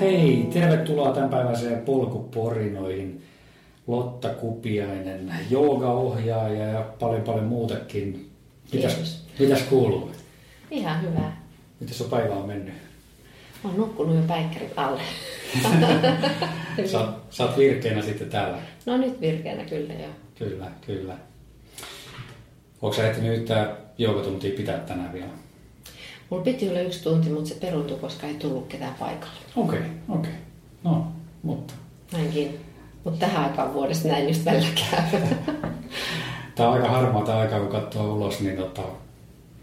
[0.00, 3.22] Hei, tervetuloa tämänpäiväiseen polkuporinoihin.
[3.86, 8.30] Lotta Kupiainen, joogaohjaaja ja paljon paljon muutakin.
[8.72, 9.24] Mitäs, Kiitos.
[9.38, 10.10] mitäs kuuluu?
[10.70, 11.32] Ihan hyvä.
[11.80, 12.74] Miten sun päivä on mennyt?
[13.64, 15.00] Mä oon nukkunut jo päikkärit alle.
[16.92, 18.58] Sä, sä oot virkeänä sitten täällä.
[18.86, 20.08] no nyt virkeänä kyllä jo.
[20.38, 21.16] Kyllä, kyllä.
[22.82, 23.68] Onko sä ehtinyt yhtään
[23.98, 25.47] joogatuntia pitää tänään vielä?
[26.30, 29.38] Mulla piti olla yksi tunti, mutta se peruuntui, koska ei tullut ketään paikalle.
[29.56, 30.30] Okei, okay, okei.
[30.30, 30.32] Okay.
[30.84, 31.06] No,
[31.42, 31.74] mutta
[32.12, 32.60] Näinkin.
[33.04, 35.20] Mutta tähän aikaan vuodesta näin just välillä käy.
[36.54, 38.82] Tämä on aika harmaata aikaa, kun katsoo ulos, niin tota,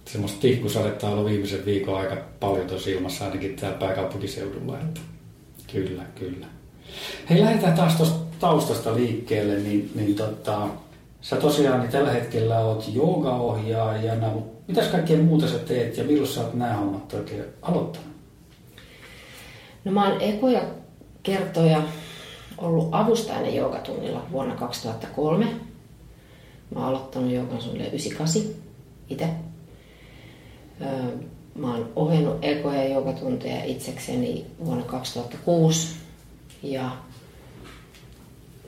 [0.06, 4.80] semmoista tihkusadetta on ollut viimeisen viikon aika paljon tosi ilmassa, ainakin täällä pääkaupunkiseudulla.
[4.80, 5.02] Että
[5.72, 6.48] kyllä, kyllä.
[7.30, 10.68] Hei, lähdetään taas tuosta taustasta liikkeelle, niin, niin tota,
[11.22, 16.28] sä tosiaan niin tällä hetkellä oot joogaohjaajana, mutta mitäs kaikkea muuta sä teet ja milloin
[16.28, 18.10] sä oot nämä hommat oikein aloittanut?
[19.86, 20.62] No mä oon ekoja
[21.24, 21.82] kertoja
[22.58, 25.46] ollut avustajana joogatunnilla vuonna 2003.
[26.76, 28.42] Mä oon aloittanut joogan suunnilleen 98
[29.10, 29.30] itse.
[30.82, 31.18] Öö,
[31.56, 35.96] Mä oon ohjannut ekoja joogatunteja itsekseni vuonna 2006.
[36.64, 36.92] Ja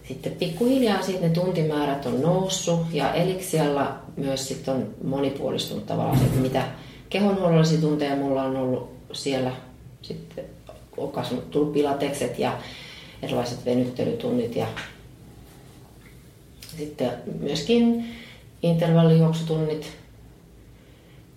[0.07, 6.39] sitten pikkuhiljaa sitten ne tuntimäärät on noussut ja Eliksialla myös sitten on monipuolistunut tavallaan että
[6.39, 6.67] mitä
[7.09, 9.51] kehonhuollollisia tunteja mulla on ollut siellä.
[10.01, 10.45] Sitten
[10.97, 12.57] on kasvanut tullut pilatekset ja
[13.21, 14.67] erilaiset venyttelytunnit ja
[16.77, 18.05] sitten myöskin
[18.63, 19.97] intervallijuoksutunnit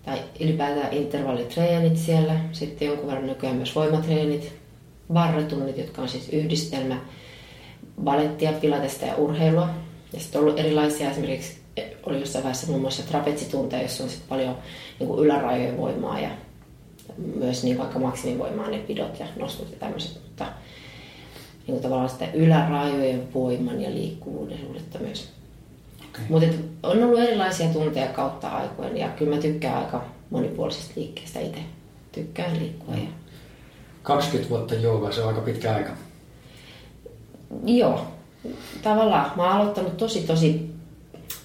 [0.05, 2.33] tai ylipäätään intervallitreenit siellä.
[2.51, 4.53] Sitten jonkun verran nykyään myös voimatreenit,
[5.13, 6.97] barretunnit, jotka on siis yhdistelmä
[8.03, 9.69] balettia, pilatesta ja urheilua.
[10.13, 11.60] Ja sitten on ollut erilaisia, esimerkiksi
[12.05, 14.57] oli jossain vaiheessa muun muassa trapetsitunteja, jossa on sit paljon
[14.99, 16.29] niin kuin ylärajojen voimaa ja
[17.35, 20.45] myös niin vaikka maksimivoimaa ne pidot ja nostot ja tämmöiset, mutta
[21.55, 25.29] niin kuin tavallaan sitä ylärajojen voiman ja liikkuvuuden suhdetta myös.
[26.09, 26.25] Okay.
[26.29, 26.47] Mutta
[26.83, 31.59] on ollut erilaisia tunteja kautta aikojen ja kyllä mä tykkään aika monipuolisesta liikkeestä itse.
[32.11, 32.95] Tykkään liikkua.
[32.95, 33.01] Ja...
[34.03, 35.91] 20 vuotta joogaa, se on aika pitkä aika.
[37.65, 38.07] Joo,
[38.81, 40.70] tavallaan mä oon aloittanut tosi tosi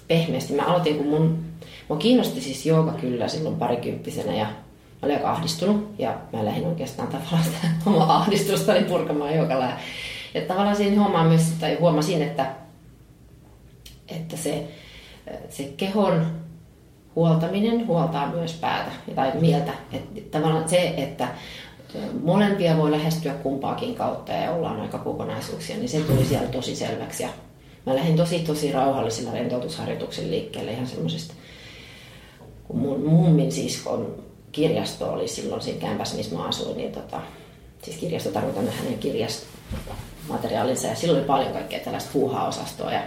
[0.07, 0.53] pehmeästi.
[0.53, 1.45] Mä aloitin kun mun,
[1.89, 6.67] mua kiinnosti siis jooga kyllä silloin parikymppisenä ja mä olin aika ahdistunut ja mä lähdin
[6.67, 9.65] oikeastaan tavallaan sitä omaa ahdistustani purkamaan joogalla.
[9.65, 9.77] Ja,
[10.33, 12.51] ja tavallaan siinä huomaan myös, tai huomasin, että,
[14.07, 14.67] että se,
[15.49, 16.25] se kehon
[17.15, 19.73] huoltaminen huoltaa myös päätä tai mieltä.
[19.91, 21.27] Että tavallaan se, että
[22.23, 27.23] molempia voi lähestyä kumpaakin kautta ja ollaan aika kokonaisuuksia, niin se tuli siellä tosi selväksi.
[27.23, 27.29] Ja
[27.87, 31.33] mä lähdin tosi tosi rauhallisilla rentoutusharjoituksilla liikkeelle ihan semmoisesta,
[32.63, 37.21] kun mun mummin siskon kirjasto oli silloin siinä kämpässä, missä mä asuin, niin tota,
[37.83, 43.03] siis kirjasto tarkoitan hänen kirjastomateriaalinsa ja silloin oli paljon kaikkea tällaista huuhaa-osastoa ja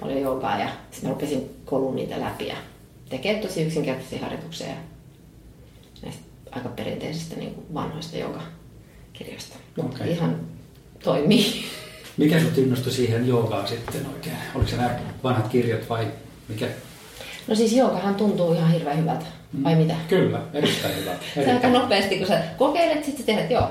[0.00, 2.56] paljon joogaa ja sitten mä rupesin kolun niitä läpi ja
[3.08, 4.76] tekee tosi yksinkertaisia harjoituksia ja
[6.02, 9.56] näistä aika perinteisistä niin kuin vanhoista joogakirjoista.
[9.76, 10.12] Mutta Okei.
[10.12, 10.40] ihan
[11.04, 11.64] toimii.
[12.16, 14.36] Mikä sut innostui siihen joogaan sitten oikein?
[14.54, 16.06] Oliko se nämä vanhat kirjat vai
[16.48, 16.66] mikä?
[17.48, 19.24] No siis joogahan tuntuu ihan hirveän hyvältä,
[19.64, 19.94] vai mitä?
[20.08, 21.10] Kyllä, erittäin hyvä.
[21.34, 21.72] Se aika Erittäin.
[21.72, 23.68] nopeasti, kun sä kokeilet, sitten sä teet, joo,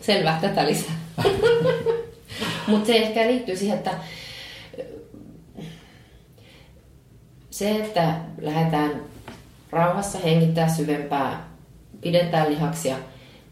[0.00, 0.94] selvä, tätä lisää.
[2.66, 3.90] Mutta se ehkä liittyy siihen, että
[7.50, 9.00] se, että lähdetään
[9.70, 11.48] rauhassa hengittää syvempää,
[12.00, 12.96] pidentää lihaksia,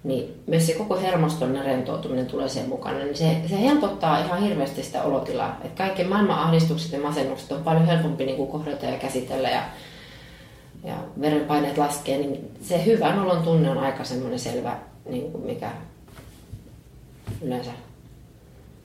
[0.04, 4.82] niin myös se koko hermoston rentoutuminen tulee sen mukana, niin se, se helpottaa ihan hirveästi
[4.82, 5.60] sitä olotilaa.
[5.64, 9.62] Että kaikki maailman ahdistukset ja masennukset on paljon helpompi niin kuin kohdata ja käsitellä ja,
[10.84, 14.76] ja verenpaineet laskee, niin se hyvän olon tunne on aika semmoinen selvä,
[15.08, 15.70] niin kuin mikä
[17.42, 17.70] yleensä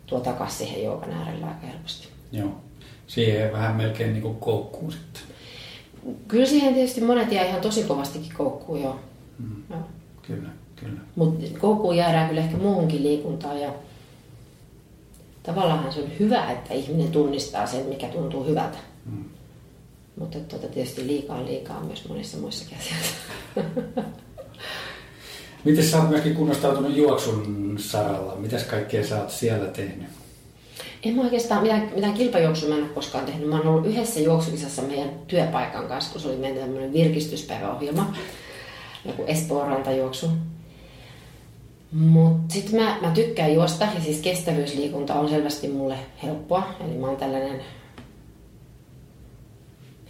[0.06, 2.08] tuo takaisin siihen joogan äärellä aika helposti.
[2.32, 2.50] Joo.
[3.08, 5.22] Siihen vähän melkein niin kuin koukkuu sitten.
[6.28, 9.00] Kyllä siihen tietysti monet jää ihan tosi kovastikin koukkuun jo.
[9.40, 9.64] Mm.
[9.70, 9.80] Joo.
[10.28, 11.00] Kyllä, kyllä.
[11.16, 13.74] Mutta koukkuun jäädään kyllä ehkä muuhunkin liikuntaan ja
[15.44, 18.78] tavallaan se on hyvä, että ihminen tunnistaa sen, mikä tuntuu hyvältä.
[19.06, 19.24] Mm.
[20.20, 23.16] Mutta tuota, tietysti liikaa liikaa myös monissa muissakin asioissa.
[25.66, 28.36] Miten sä oot myöskin kunnostautunut juoksun saralla?
[28.36, 30.08] Mitäs kaikkea sä oot siellä tehnyt?
[31.04, 33.50] En mä oikeastaan mitään, mitään kilpajuoksua mä en ole koskaan tehnyt.
[33.50, 38.14] Mä oon ollut yhdessä juoksukisassa meidän työpaikan kanssa, kun se oli meidän tämmöinen virkistyspäiväohjelma.
[39.06, 40.30] Joku Espoon rantajuoksu.
[41.92, 46.64] Mutta sitten mä, mä tykkään juosta ja siis kestävyysliikunta on selvästi mulle helppoa.
[46.86, 47.62] Eli mä oon tällainen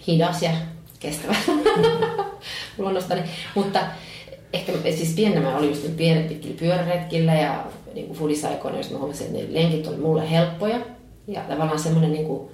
[0.08, 0.52] hidas ja
[1.00, 1.36] kestävä
[2.78, 3.22] luonnostani.
[3.56, 3.80] Mutta
[4.54, 8.98] ehkä siis pienenä mä olin just pienet pitkillä pyöräretkillä ja niin kuin foodisaikoina, jos mä
[8.98, 10.80] huomasin, että ne lenkit oli mulle helppoja.
[11.28, 12.50] Ja tavallaan semmoinen niin kuin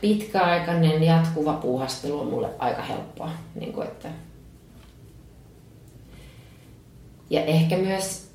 [0.00, 3.30] pitkäaikainen jatkuva puuhastelu on mulle aika helppoa.
[3.54, 4.08] Niin kuin, että...
[7.30, 8.28] Ja ehkä myös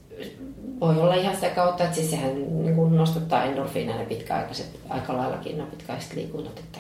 [0.80, 5.18] voi olla ihan sitä kautta, että siis sehän niin kuin nostattaa endorfiineja ne pitkäaikaiset, aika
[5.18, 6.80] laillakin ne pitkäiset liikunnat, että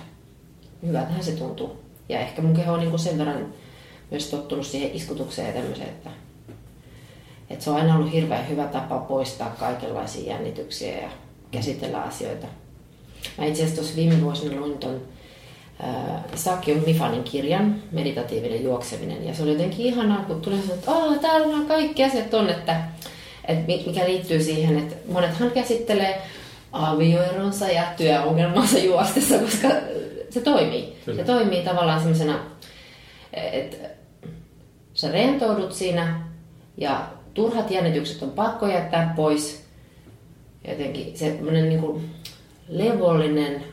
[0.86, 1.80] hyvältähän se tuntuu.
[2.10, 3.54] Ja ehkä mun keho on niin sen verran
[4.12, 6.10] myös tottunut siihen iskutukseen ja tämmöiseen, että,
[7.50, 11.10] että se on aina ollut hirveän hyvä tapa poistaa kaikenlaisia jännityksiä ja
[11.52, 12.48] käsitellä asioita.
[13.38, 15.02] Mä itse asiassa tuossa viime vuosina luin ton
[15.84, 20.92] äh, Sakio Mifanin kirjan, Meditatiivinen juokseminen, ja se oli jotenkin ihanaa, kun tuli sanoa, että
[20.92, 22.82] oh, täällä on kaikki asiat on, että,
[23.48, 26.22] että mikä liittyy siihen, että monethan käsittelee
[26.72, 29.68] avioeronsa ja työongelmansa juostessa, koska
[30.30, 30.96] se toimii.
[31.06, 31.18] Kyllä.
[31.18, 32.40] Se toimii tavallaan semmoisena,
[33.34, 33.78] että
[34.94, 36.20] sä rentoudut siinä
[36.78, 39.64] ja turhat jännitykset on pakko jättää pois.
[40.68, 42.10] Jotenkin semmoinen niin kuin
[42.68, 43.64] levollinen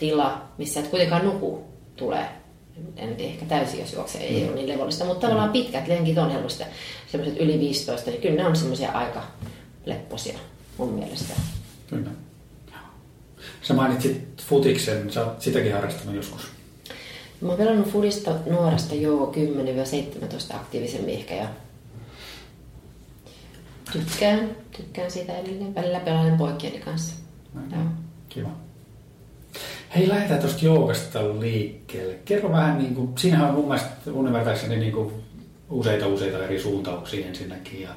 [0.00, 1.64] tila, missä et kuitenkaan nuku,
[1.96, 2.28] tulee.
[2.96, 4.46] En tiedä, ehkä täysin, jos juoksee, ei mm.
[4.46, 5.52] ole niin levollista, mutta tavallaan mm.
[5.52, 6.64] pitkät lenkit on helposti.
[7.06, 9.22] Semmoiset yli 15, niin kyllä ne on semmoisia aika
[9.86, 10.38] lepposia
[10.78, 11.34] mun mielestä.
[11.86, 12.10] Kyllä.
[13.62, 16.42] Sä mainitsit futiksen, sä oot sitäkin harrastanut joskus.
[17.40, 19.34] Mä oon pelannut fudista nuoresta joo
[20.52, 21.48] 10-17 aktiivisemmin ehkä ja
[23.92, 25.74] tykkään, tykkään siitä edelleen.
[25.74, 27.14] Välillä pelailen poikieni kanssa.
[27.72, 27.82] Joo.
[28.28, 28.69] Kiva.
[29.96, 32.14] Hei, lähdetään tuosta joogasta liikkeelle.
[32.24, 35.12] Kerro vähän, niin kuin, siinähän on mun mielestä ymmärtääkseni niin kuin
[35.70, 37.80] useita useita eri suuntauksia ensinnäkin.
[37.80, 37.88] Ja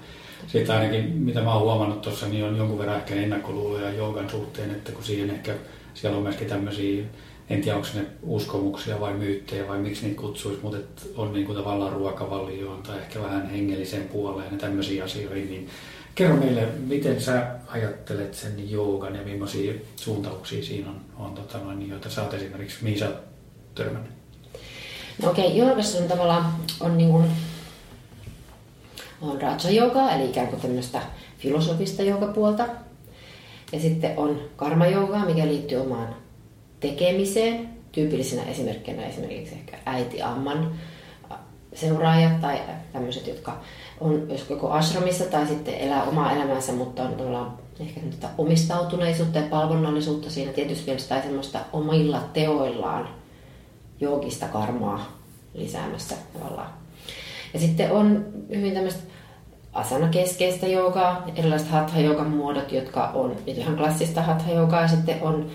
[0.48, 4.72] sitten ainakin, mitä mä oon huomannut tuossa, niin on jonkun verran ehkä ennakkoluuloja joogan suhteen,
[4.72, 5.54] että kun siihen ehkä,
[5.94, 7.04] siellä on myöskin tämmöisiä,
[7.50, 10.78] en tiedä onko ne uskomuksia vai myyttejä vai miksi niitä kutsuisi, mutta
[11.16, 15.70] on niin kuin tavallaan ruokavalioon tai ehkä vähän hengellisen puoleen ja tämmöisiä asioita, niin
[16.16, 21.90] Kerro meille, miten sä ajattelet sen joogan ja millaisia suuntauksia siinä on, on tota noin,
[21.90, 23.12] joita sä oot esimerkiksi, mihin sä
[23.76, 24.12] törmännyt?
[25.22, 27.26] No okei, okay, joogassa on tavallaan on niin kuin,
[29.22, 31.02] on raja jooga, eli ikään kuin tämmöistä
[31.38, 32.68] filosofista joogapuolta.
[33.72, 34.86] Ja sitten on karma
[35.26, 36.16] mikä liittyy omaan
[36.80, 37.70] tekemiseen.
[37.92, 40.72] Tyypillisenä esimerkkinä esimerkiksi ehkä äiti Amman
[41.76, 42.62] seuraajat tai
[42.94, 43.58] tämmöiset, jotka
[44.02, 48.00] on joko ashramissa tai sitten elää omaa elämänsä, mutta on tavallaan ehkä
[48.38, 53.10] omistautuneisuutta ja palvonnallisuutta siinä tietysti mielessä tai semmoista omilla teoillaan
[54.00, 55.18] joogista karmaa
[55.54, 56.70] lisäämässä tavallaan.
[57.54, 59.04] Ja sitten on hyvin tämmöistä
[59.74, 65.50] asana-keskeistä joogaa, erilaiset hatha muodot, jotka on ihan klassista hatha ja sitten on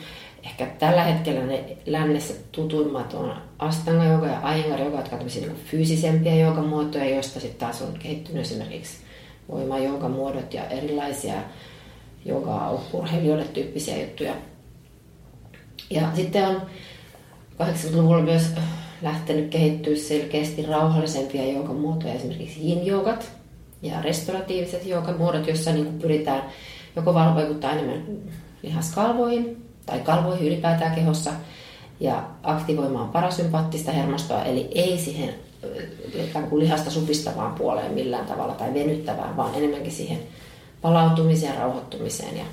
[0.49, 5.57] ehkä tällä hetkellä ne lännessä tutuimmat on Astanga joka ja Iyengar joka, jotka ovat niin
[5.71, 8.97] fyysisempiä joogamuotoja, joista sitten taas on kehittynyt esimerkiksi
[9.51, 11.35] voima-joogamuodot ja erilaisia
[12.25, 14.35] jooga-urheilijoille tyyppisiä juttuja.
[15.91, 16.63] Ja sitten on
[17.63, 18.51] 80-luvulla myös
[19.03, 23.33] lähtenyt kehittyä selkeästi rauhallisempia joogamuotoja, esimerkiksi yin-joogat
[23.83, 26.43] ja restauratiiviset joogamuodot, joissa niin pyritään
[26.97, 28.03] joko vaikuttaa enemmän
[28.63, 31.31] lihaskalvoihin tai kalvoihin ylipäätään kehossa
[32.01, 35.35] ja aktivoimaan parasympaattista hermostoa, eli ei siihen
[36.15, 40.19] ikään kuin lihasta supistavaan puoleen millään tavalla tai venyttävään, vaan enemmänkin siihen
[40.83, 42.45] palautumiseen, rauhoittumiseen ja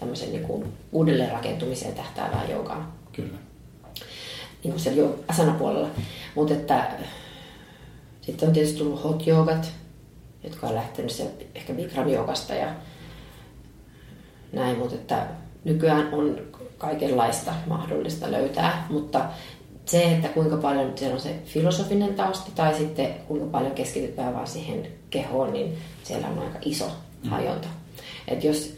[0.00, 2.92] tämmöisen niin kuin uudelleen rakentumiseen tähtäävään joukaan.
[3.12, 3.38] Kyllä.
[4.62, 5.88] Niin kuin siellä asana-puolella.
[6.34, 6.90] Mutta että
[8.20, 9.72] sitten on tietysti tullut hot joogat,
[10.44, 12.74] jotka on lähtenyt sieltä ehkä Bikram joogasta ja
[14.52, 15.26] näin, mutta että
[15.66, 16.38] nykyään on
[16.78, 19.24] kaikenlaista mahdollista löytää, mutta
[19.86, 24.46] se, että kuinka paljon siellä on se filosofinen tausta tai sitten kuinka paljon keskitytään vaan
[24.46, 26.84] siihen kehoon, niin siellä on aika iso
[27.24, 27.30] mm.
[27.30, 27.68] hajonta.
[28.28, 28.76] Et jos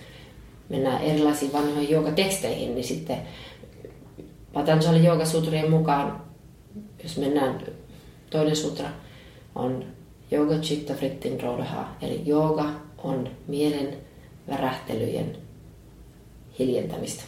[0.69, 3.19] mennään erilaisiin vanhoihin joogateksteihin, niin sitten
[4.53, 6.23] Patanjali Yoga-sutrien mukaan,
[7.03, 7.61] jos mennään,
[8.31, 8.89] toinen sutra
[9.55, 9.85] on
[10.33, 13.97] Yoga Chitta Frittin Rodha, eli jooga on mielen
[14.49, 15.48] värähtelyjen
[16.59, 17.23] hiljentämistä.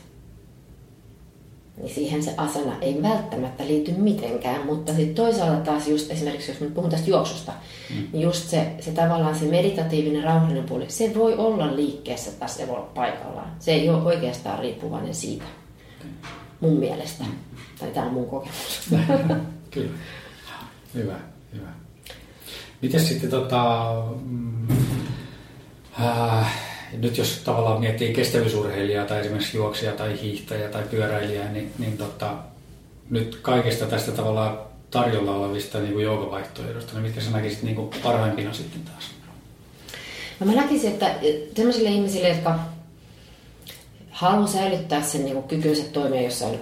[1.77, 6.61] Niin siihen se asana ei välttämättä liity mitenkään, mutta sitten toisaalta taas just esimerkiksi, jos
[6.61, 7.53] mä puhun tästä juoksusta,
[7.91, 7.97] mm.
[8.13, 12.69] niin just se, se tavallaan se meditatiivinen rauhallinen puoli, se voi olla liikkeessä tai se
[12.69, 13.53] voi olla paikallaan.
[13.59, 15.45] Se ei ole oikeastaan riippuvainen siitä,
[16.61, 17.25] mun mielestä.
[17.25, 17.33] Mm.
[17.81, 18.91] Tai tämä on mun kokemus.
[19.71, 19.91] Kyllä.
[20.95, 21.17] Hyvä,
[21.55, 21.69] hyvä.
[22.83, 23.93] Miten sitten tota,
[24.25, 24.69] mm,
[26.01, 31.99] äh, nyt jos tavallaan miettii kestävyysurheilijaa tai esimerkiksi juoksija tai hiihtäjä tai pyöräilijää, niin, niin
[31.99, 32.35] tota,
[33.11, 34.59] nyt kaikesta tästä tavallaan
[34.90, 39.04] tarjolla olevista niin kuin joogavaihtoehdoista, niin mitkä sä näkisit niin kuin parhaimpina sitten taas?
[40.40, 41.14] No mä näkisin, että
[41.56, 42.59] sellaisille ihmisille, jotka
[44.11, 46.59] haluaa säilyttää sen niin kykynsä toimia jossain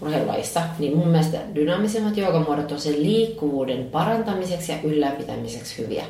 [0.00, 6.04] urheilulajissa, niin mun mielestä dynaamisemmat joogamuodot on sen liikkuvuuden parantamiseksi ja ylläpitämiseksi hyviä.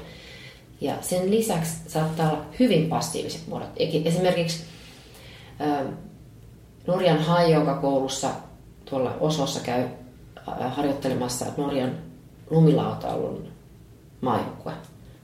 [0.80, 3.68] Ja sen lisäksi saattaa olla hyvin passiiviset muodot.
[4.04, 4.64] Esimerkiksi
[6.86, 7.18] Norjan
[7.80, 8.30] koulussa
[8.84, 9.84] tuolla Osossa käy
[10.68, 11.94] harjoittelemassa Norjan
[12.50, 13.48] lumilautailun
[14.20, 14.72] maajoukkue.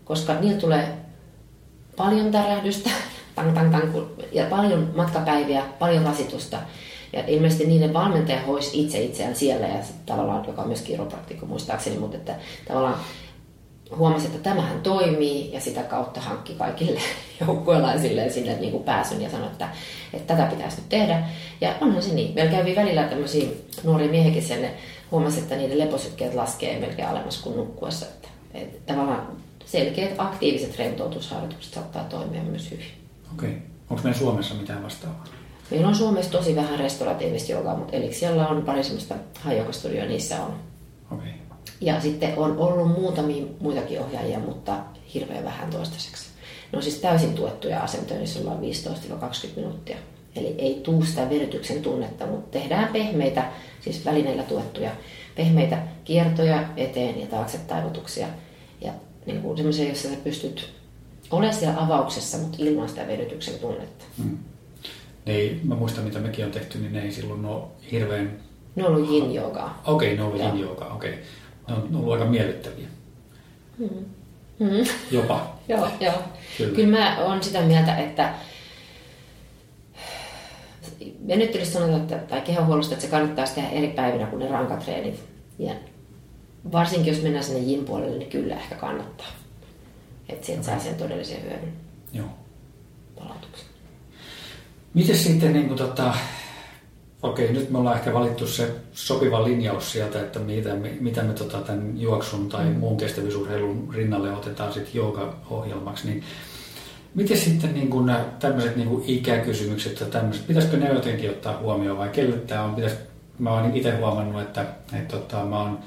[0.05, 0.99] Koska niillä tulee
[1.97, 2.91] paljon tärähdystä
[3.35, 3.95] tang, tang, tang,
[4.33, 6.59] ja paljon matkapäiviä, paljon rasitusta.
[7.13, 11.99] Ja ilmeisesti niiden valmentaja hoisi itse itseään siellä, ja tavallaan, joka on myös kiropraktikko muistaakseni,
[11.99, 12.35] mutta että
[12.69, 12.99] tavallaan
[13.97, 17.01] huomasi, että tämähän toimii ja sitä kautta hankki kaikille
[17.41, 19.69] joukkuelaisille sinne niin kuin pääsyn ja sanoi, että,
[20.13, 21.29] että tätä pitäisi nyt tehdä.
[21.61, 22.35] Ja onhan se niin.
[22.35, 23.49] Meillä kävi välillä tämmöisiä
[23.85, 24.75] nuoria miehiäkin sinne,
[25.11, 28.07] huomasi, että niiden leposykkeet laskee melkein alemmas kuin nukkuessa.
[28.07, 29.29] Että, että tavallaan
[29.67, 32.87] selkeät aktiiviset rentoutusharjoitukset saattaa toimia myös hyvin.
[33.35, 33.49] Okei.
[33.49, 33.61] Okay.
[33.91, 35.25] Onko meillä Suomessa mitään vastaavaa?
[35.71, 40.43] Meillä on Suomessa tosi vähän restauratiivista jogaa, mutta eli siellä on pari semmoista hajokastudioa, niissä
[40.43, 40.55] on.
[41.11, 41.29] Okay.
[41.81, 44.77] Ja sitten on ollut muutamia muitakin ohjaajia, mutta
[45.15, 46.27] hirveän vähän toistaiseksi.
[46.73, 48.63] Ne on siis täysin tuettuja asentoja, niissä ollaan 15-20
[49.57, 49.97] minuuttia.
[50.37, 53.45] Eli ei tuu sitä verytyksen tunnetta, mutta tehdään pehmeitä,
[53.81, 54.91] siis välineillä tuettuja,
[55.37, 58.27] pehmeitä kiertoja eteen ja taakse taivutuksia.
[58.81, 58.93] Ja
[59.27, 60.71] niin kuin semmoisia, jossa sä pystyt
[61.31, 64.05] olemaan siellä avauksessa, mutta ilman sitä vedytyksen tunnetta.
[64.19, 64.39] Hmm.
[65.27, 68.41] Ei, mä muistan mitä mekin on tehty, niin ne ei silloin ole hirveän...
[68.77, 69.83] Ne on ollut yin joogaa.
[69.87, 71.11] Okei, okay, ne on ollut yin joogaa, okei.
[71.11, 71.25] Okay.
[71.69, 72.87] Ne on ollut aika miellyttäviä.
[73.79, 74.05] Hmm.
[74.59, 74.87] Hmm.
[75.11, 75.55] Jopa.
[75.69, 76.23] joo, joo.
[76.59, 76.75] Kyllä.
[76.75, 78.35] Kyllä mä oon sitä mieltä, että
[81.29, 85.25] venyttelyssä sanotaan, että, tai kehonhuollosta, että se kannattaa tehdä eri päivinä kuin ne rankatreenit.
[85.59, 85.75] Ja
[86.73, 89.27] varsinkin jos mennään sinne jin puolelle, niin kyllä ehkä kannattaa.
[90.29, 90.75] Että sieltä okay.
[90.75, 91.73] saa sen todellisen hyödyn
[92.13, 92.27] Joo.
[93.19, 93.67] palautuksen.
[94.95, 96.15] Miten sitten, niin kuin, tota,
[97.23, 101.33] okei, nyt me ollaan ehkä valittu se sopiva linjaus sieltä, että mitä me, mitä me
[101.33, 102.77] tota, tämän juoksun tai mm.
[102.77, 106.25] muun kestävyysurheilun rinnalle otetaan sitten jooga-ohjelmaksi, niin
[107.17, 111.59] Miten sitten niin kuin nämä tämmöiset niin kuin ikäkysymykset ja tämmöiset, pitäisikö ne jotenkin ottaa
[111.59, 112.75] huomioon vai kelle tämä on?
[112.75, 112.95] Pitäis,
[113.39, 115.79] mä oon itse huomannut, että, että tota, mä oon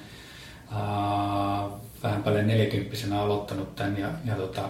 [0.72, 1.70] ää,
[2.04, 4.70] vähän paljon nelikymppisenä aloittanut tämän ja, ja tota,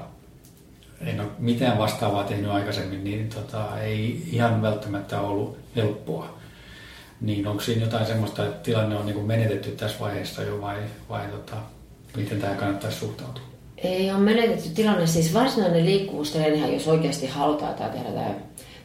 [1.01, 6.38] en ole mitään vastaavaa tehnyt aikaisemmin, niin tota, ei ihan välttämättä ollut helppoa.
[7.22, 10.78] Niin onko siinä jotain semmoista, että tilanne on niin menetetty tässä vaiheessa jo vai,
[11.10, 11.56] vai tota,
[12.18, 13.44] miten tämä kannattaisi suhtautua?
[13.78, 15.08] Ei ole menetetty tilanne.
[15.08, 18.36] Siis varsinainen liikkuvuustreenihän, jos oikeasti halutaan tai tehdä tämä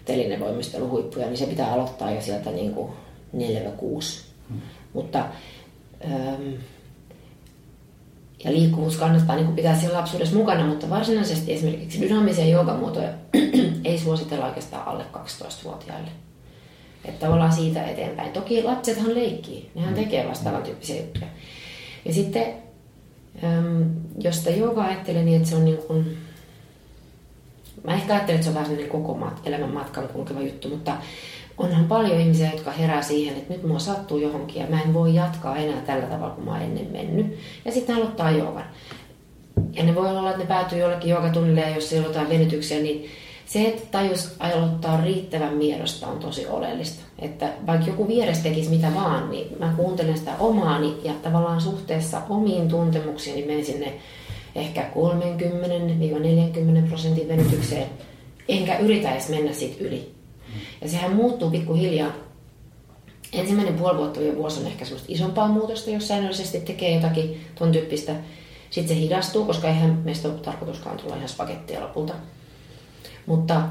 [0.05, 2.93] telinevoimisteluhuippuja, niin se pitää aloittaa jo sieltä niin kuin
[3.37, 3.41] 4-6.
[4.49, 4.61] Hmm.
[4.93, 5.27] Mutta
[6.05, 6.53] ähm,
[8.45, 13.11] ja liikkuvuus kannattaa niin pitää siellä lapsuudessa mukana, mutta varsinaisesti esimerkiksi dynaamisia joogamuotoja
[13.85, 16.11] ei suositella oikeastaan alle 12-vuotiaille.
[17.05, 18.33] Että ollaan siitä eteenpäin.
[18.33, 19.97] Toki lapsethan leikkii, nehän mm.
[19.97, 21.27] tekee vastaavan tyyppisiä juttuja.
[22.05, 22.55] Ja sitten,
[24.21, 26.17] jos sitä joogaa ajattelee niin, että se on niin kuin,
[27.85, 30.97] mä ehkä ajattelen, että se on vähän sellainen koko mat, elämän matkan kulkeva juttu, mutta
[31.59, 35.15] onhan paljon ihmisiä, jotka herää siihen, että nyt mua sattuu johonkin ja mä en voi
[35.15, 37.39] jatkaa enää tällä tavalla kuin mä oon ennen mennyt.
[37.65, 38.65] Ja sitten aloittaa joogan.
[39.73, 42.81] Ja ne voi olla, että ne päätyy jollekin joogatunnille ja jos ei ole jotain venytyksiä,
[42.81, 43.07] niin
[43.47, 47.05] se, että tajus aloittaa riittävän miedosta on tosi oleellista.
[47.19, 52.23] Että vaikka joku vieressä tekisi mitä vaan, niin mä kuuntelen sitä omaani ja tavallaan suhteessa
[52.29, 53.95] omiin tuntemuksiin, niin menen sinne
[54.55, 54.91] ehkä
[56.85, 57.87] 30-40 prosentin venytykseen.
[58.49, 60.15] Enkä yritä edes mennä siitä yli.
[60.83, 62.13] Ja sehän muuttuu pikkuhiljaa.
[63.33, 67.73] Ensimmäinen puoli vuotta ja vuosi on ehkä semmoista isompaa muutosta, jos säännöllisesti tekee jotakin ton
[67.73, 68.13] tyyppistä.
[68.71, 72.15] Sitten se hidastuu, koska eihän meistä ole tarkoituskaan tulla ihan spagettia lopulta.
[73.27, 73.63] Mutta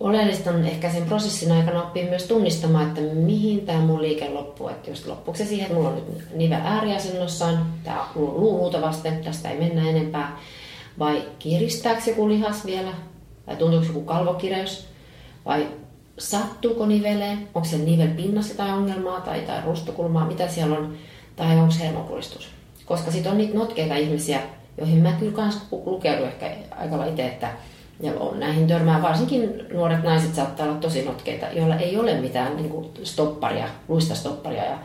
[0.00, 4.68] oleellista on ehkä sen prosessin aikana oppia myös tunnistamaan, että mihin tämä mun liike loppuu.
[4.68, 9.50] Että jos loppuuko se siihen, että mulla on nyt nive ääriasennossaan, tämä luu vasten, tästä
[9.50, 10.38] ei mennä enempää.
[10.98, 12.90] Vai kiristääkö joku lihas vielä,
[13.46, 14.86] vai tuntuuko joku kalvokireys,
[15.44, 15.68] vai
[16.18, 20.94] sattuuko niveleen, onko se nivel pinnassa jotain ongelmaa tai, tai rustokulmaa, mitä siellä on,
[21.36, 22.48] tai onko se hermopuristus.
[22.84, 24.40] Koska sitten on niitä notkeita ihmisiä,
[24.78, 27.48] joihin mä kyllä kans lukeudun ehkä aika itse, että
[28.00, 32.56] ja on näihin törmää, varsinkin nuoret naiset saattaa olla tosi notkeita, joilla ei ole mitään
[32.56, 34.64] niin kuin stopparia, luista stopparia.
[34.64, 34.78] Ja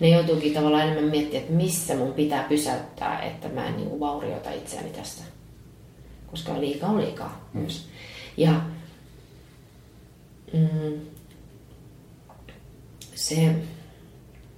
[0.00, 4.00] ne joutuukin tavallaan enemmän miettimään, että missä mun pitää pysäyttää, että mä en niin kuin
[4.00, 5.22] vaurioita itseäni tästä.
[6.30, 7.60] Koska liikaa on liikaa mm.
[7.60, 7.88] myös.
[8.36, 8.52] Ja
[10.52, 11.00] mm,
[13.14, 13.54] se,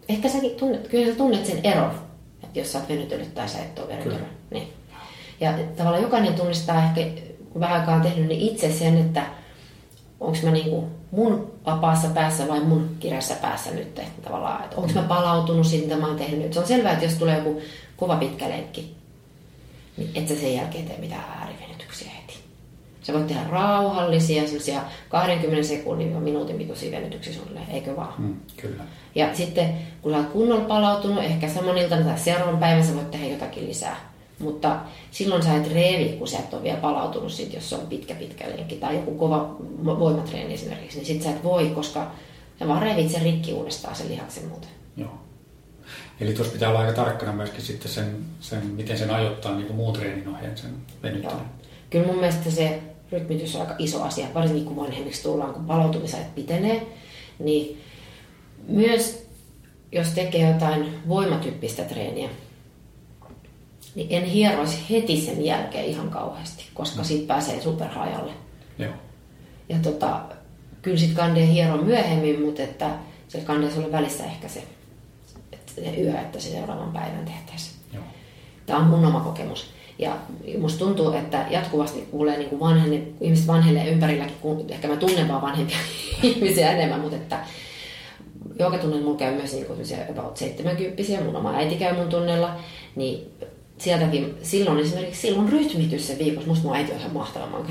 [0.08, 1.90] ehkä säkin tunnet, kyllä sä tunnet sen eron.
[2.42, 4.18] Että jos sä oot venytellyt tai sä et ole venytellyt.
[4.18, 4.30] Kyllä.
[4.50, 4.72] Niin.
[5.40, 7.00] Ja tavallaan jokainen tunnistaa ehkä,
[7.52, 9.22] kun vähän aikaa on tehnyt, niin itse sen, että
[10.20, 13.98] onko mä niinku mun vapaassa päässä vai mun kireässä päässä nyt.
[13.98, 16.52] Että tavallaan, että onko mä palautunut siitä, mitä mä oon tehnyt nyt.
[16.52, 17.60] Se on selvää, että jos tulee joku
[17.96, 18.94] kova pitkä lenkki,
[19.96, 22.38] niin et sä sen jälkeen tee mitään äärivenytyksiä heti.
[23.02, 28.14] Sä voit tehdä rauhallisia, sellaisia 20 sekunnin ja minuutin pituisia venytyksiä suunnilleen, eikö vaan?
[28.18, 28.84] Mm, kyllä.
[29.14, 33.10] Ja sitten kun sä oot kunnolla palautunut, ehkä saman iltana tai seuraavan päivän sä voit
[33.10, 33.96] tehdä jotakin lisää.
[34.38, 34.80] Mutta
[35.10, 38.14] silloin sä et reevi, kun sä et ole vielä palautunut sit, jos se on pitkä
[38.14, 42.10] pitkä lenkki tai joku kova voimatreeni esimerkiksi, niin sit sä et voi, koska
[42.58, 44.70] sä vaan reevit sen rikki uudestaan sen lihaksen muuten.
[44.96, 45.18] Joo.
[46.20, 49.76] Eli tuossa pitää olla aika tarkkana myöskin sitten sen, sen miten sen ajoittaa niin kuin
[49.76, 50.80] muun treenin ohjeen sen Joo.
[51.02, 51.44] venyttelyn.
[51.90, 56.34] Kyllä mun mielestä se rytmitys on aika iso asia, varsinkin kun vanhemmiksi tullaan, kun palautumisajat
[56.34, 56.86] pitenee,
[57.38, 57.80] niin
[58.68, 59.28] myös
[59.92, 62.28] jos tekee jotain voimatyyppistä treeniä,
[63.98, 68.32] niin en hieroisi heti sen jälkeen ihan kauheasti, koska siitä pääsee superhajalle.
[68.78, 68.92] Joo.
[69.68, 70.20] Ja tota,
[70.82, 72.90] kyllä sit kandee hiero myöhemmin, mutta että
[73.28, 74.62] se kandee sulle välissä ehkä se,
[75.52, 77.76] että se yö, että se seuraavan päivän tehtäisiin.
[77.92, 78.02] Joo.
[78.66, 79.70] Tämä on mun oma kokemus.
[79.98, 80.16] Ja
[80.58, 85.28] musta tuntuu, että jatkuvasti kuulee niin kuin vanhenne, ihmiset vanhelee ympärilläkin, kun ehkä mä tunnen
[85.28, 85.78] vaan vanhempia
[86.22, 87.38] ihmisiä enemmän, mutta että
[88.58, 89.78] joogatunnilla mulla käy myös niin kuin
[90.10, 92.56] about 70 mun oma äiti käy mun tunnella,
[92.96, 93.32] niin
[93.78, 97.66] sieltäkin silloin esimerkiksi silloin rytmitys se viikossa, musta mun äiti on ihan mahtava, mä oon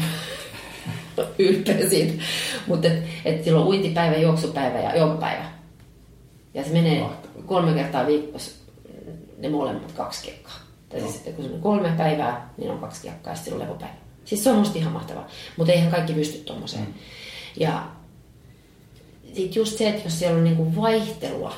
[1.39, 2.23] ylpeä siitä,
[2.67, 5.45] mutta et, et silloin uintipäivä, juoksupäivä ja joogapäivä.
[6.53, 7.05] Ja se menee
[7.45, 8.51] kolme kertaa viikossa
[9.37, 10.59] ne molemmat kaksi kiekkaa.
[10.89, 13.59] Tai siis, että kun se on kolme päivää, niin on kaksi kiekkaa ja sitten on
[13.59, 13.93] levopäivä.
[14.25, 15.27] Siis se on musta ihan mahtavaa.
[15.57, 16.83] Mutta eihän kaikki pysty tuommoiseen.
[16.83, 16.93] Mm.
[17.59, 17.87] Ja
[19.33, 21.53] sitten just se, että jos siellä on niinku vaihtelua,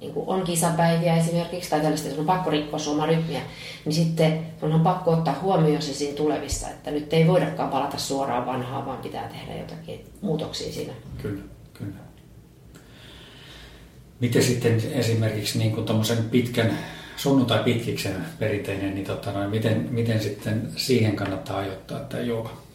[0.00, 3.40] niin kuin on kisapäiviä esimerkiksi, tai tällaista, on pakko rikkoa sun rytmiä,
[3.84, 8.46] niin sitten on pakko ottaa huomioon se siinä tulevissa, että nyt ei voidakaan palata suoraan
[8.46, 10.92] vanhaan, vaan pitää tehdä jotakin muutoksia siinä.
[11.22, 11.42] Kyllä,
[11.74, 11.98] kyllä.
[14.20, 15.86] Miten sitten esimerkiksi niin kuin
[16.30, 16.78] pitkän,
[17.16, 22.67] sunnuntai pitkiksen perinteinen, niin tota noin, miten, miten sitten siihen kannattaa ajoittaa tämä jooga?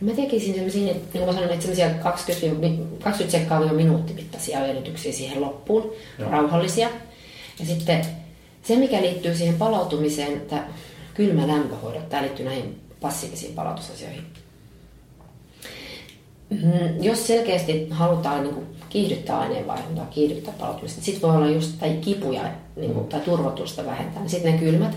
[0.00, 5.12] Mä tekisin sellaisia, niin kuin mä sanoin, että sellaisia 20, 20 sekkaa minuutti mittaisia venytyksiä
[5.12, 6.30] siihen loppuun, Joo.
[6.30, 6.88] Rauhallisia.
[7.58, 8.06] Ja sitten
[8.62, 10.64] se, mikä liittyy siihen palautumiseen, että
[11.14, 14.22] kylmä lämpöhoidot, tämä liittyy näihin passiivisiin palautusasioihin.
[16.50, 21.78] Mm, Jos selkeästi halutaan niin kuin kiihdyttää aineenvaihduntaa, kiihdyttää palautumista, niin sitten voi olla just
[21.78, 22.42] tai kipuja
[22.76, 24.96] niin kuin, tai turvotusta vähentää, niin sitten ne kylmät.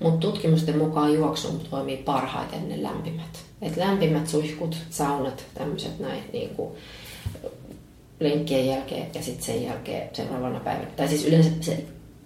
[0.00, 3.44] Mutta tutkimusten mukaan juoksuun toimii parhaiten ne lämpimät.
[3.64, 6.74] Et lämpimät suihkut, saunat, tämmöiset näin niin kuin
[8.20, 10.88] lenkkien jälkeen ja sitten sen jälkeen seuraavana päivänä.
[10.96, 11.84] Tai siis yleensä se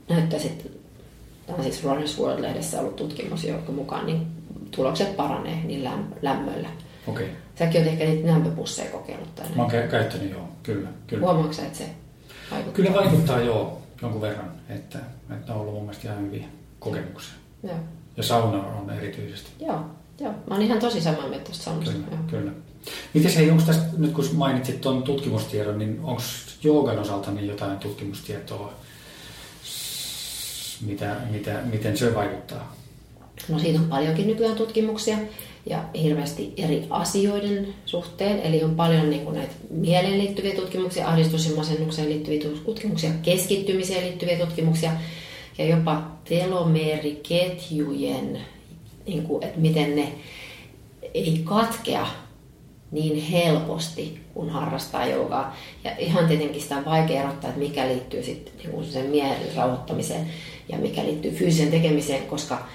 [0.09, 0.71] näyttää sitten,
[1.47, 4.27] tämä on siis Runners World-lehdessä ollut tutkimus, jonka mukaan niin
[4.71, 6.69] tulokset paranee niin läm- lämmöllä.
[7.07, 7.29] Okei.
[7.59, 10.89] Säkin olet ehkä niitä lämpöpusseja kokeillut tai Mä oon kä- käyttänyt joo, kyllä.
[11.07, 11.27] kyllä.
[11.27, 11.85] Huomaatko sä, että se
[12.51, 12.75] vaikuttaa?
[12.75, 14.99] Kyllä vaikuttaa joo jonkun verran, että,
[15.37, 16.45] että on ollut mun mielestä ihan hyviä
[16.79, 17.35] kokemuksia.
[17.63, 17.77] Joo.
[18.17, 19.51] Ja sauna on erityisesti.
[19.61, 19.81] Joo,
[20.21, 20.33] joo.
[20.33, 21.95] Mä oon ihan tosi samaa mieltä tuosta saunasta.
[21.95, 22.21] Kyllä, Joo.
[22.31, 22.53] kyllä.
[23.15, 26.23] Miten se, onko tästä, nyt kun mainitsit tuon tutkimustiedon, niin onko
[26.63, 28.73] joogan osalta niin jotain tutkimustietoa,
[30.81, 32.77] mitä, mitä, miten se vaikuttaa?
[33.49, 35.19] No siitä on paljonkin nykyään tutkimuksia
[35.67, 38.41] ja hirveästi eri asioiden suhteen.
[38.41, 44.05] Eli on paljon niin kuin näitä mieleen liittyviä tutkimuksia, ahdistus- ja masennukseen liittyviä tutkimuksia, keskittymiseen
[44.05, 44.93] liittyviä tutkimuksia
[45.59, 48.39] ja jopa telomeeriketjujen,
[49.09, 50.13] niin kuin, että miten ne
[51.15, 52.07] ei katkea
[52.91, 55.57] niin helposti, kun harrastaa joogaa.
[55.85, 60.27] Ja ihan tietenkin sitä on vaikea erottaa, että mikä liittyy sitten niin sen mielen rauhoittamiseen
[60.69, 62.69] ja mikä liittyy fyysiseen tekemiseen, koska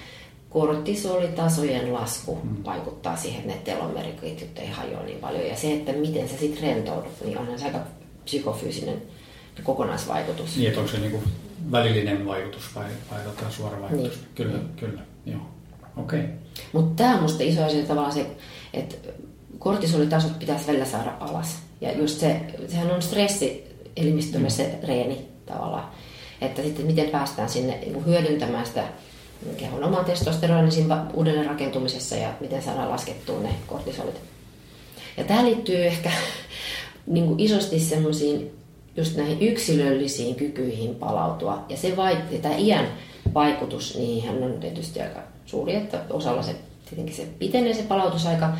[0.50, 2.64] kortisolitasojen lasku mm.
[2.64, 5.46] vaikuttaa siihen, että ne telomeriketjut ei hajoa niin paljon.
[5.46, 7.80] Ja se, että miten sä sitten rentoudut, niin onhan se aika
[8.24, 9.02] psykofyysinen
[9.62, 10.56] kokonaisvaikutus.
[10.56, 11.22] Niin, että onko se niinku
[11.72, 14.12] välillinen vaikutus vai, vai tota suora vaikutus?
[14.12, 14.28] Niin.
[14.34, 15.53] Kyllä, kyllä, joo.
[15.96, 16.20] Okei.
[16.20, 16.32] Okay.
[16.72, 18.26] Mutta tämä on musta iso asia tavallaan se,
[18.74, 18.94] että
[19.58, 21.56] kortisolitasot pitäisi välillä saada alas.
[21.80, 23.64] Ja just se, sehän on stressi
[23.96, 25.90] elimistölle se reeni tavallaan.
[26.40, 28.84] Että sitten miten päästään sinne niin hyödyntämään sitä
[29.56, 34.20] kehon oman testosteronin siinä uudelleen rakentumisessa ja miten saadaan laskettua ne kortisolit.
[35.16, 36.10] Ja tämä liittyy ehkä
[37.06, 38.50] niin kuin isosti semmoisiin
[38.96, 41.64] just näihin yksilöllisiin kykyihin palautua.
[41.68, 42.88] Ja se vai, tämä iän
[43.34, 46.56] vaikutus, niihin on tietysti aika suuri, että osalla se
[46.88, 48.52] tietenkin se pitenee se palautusaika.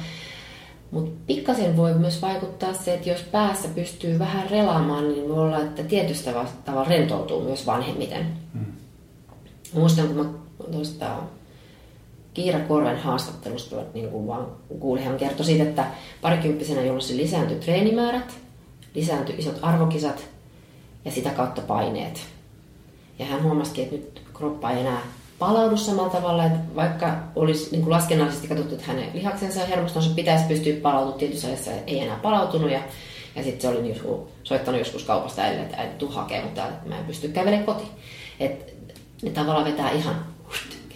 [0.90, 5.58] Mutta pikkasen voi myös vaikuttaa se, että jos päässä pystyy vähän relaamaan, niin voi olla,
[5.58, 8.26] että tietystä tavalla rentoutuu myös vanhemmiten.
[9.74, 10.24] Mä muistan, kun mä
[10.72, 11.16] tuosta
[12.34, 14.46] Kiira Korven haastattelusta niin kuin vaan
[14.80, 15.86] kuulin, hän kertoi siitä, että
[16.20, 18.34] parikymppisenä jolloin lisääntyi treenimäärät,
[18.94, 20.24] lisääntyi isot arvokisat
[21.04, 22.20] ja sitä kautta paineet.
[23.18, 25.00] Ja hän huomasi, että nyt kroppa ei enää
[25.38, 30.10] palaudu samalla tavalla, että vaikka olisi niin kuin laskennallisesti katsottu, että hänen lihaksensa ja hermostonsa
[30.14, 32.80] pitäisi pystyä palautumaan tietyssä ajassa, ei enää palautunut ja,
[33.36, 36.88] ja sitten se oli joskus, soittanut joskus kaupasta äidille, että äiti tuu hakemaan, mutta että
[36.88, 37.90] mä en pysty kävelemään kotiin.
[38.40, 38.74] Et
[39.22, 40.26] ne tavallaan vetää ihan,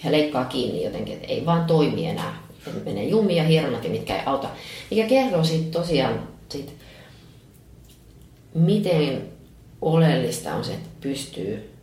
[0.04, 2.42] he leikkaa kiinni jotenkin, että ei vaan toimi enää.
[2.66, 4.48] Et menee jumia ja mitkä ei auta.
[4.90, 6.72] Mikä kertoo siitä tosiaan, siitä,
[8.54, 9.22] miten
[9.82, 11.74] oleellista on se, että pystyy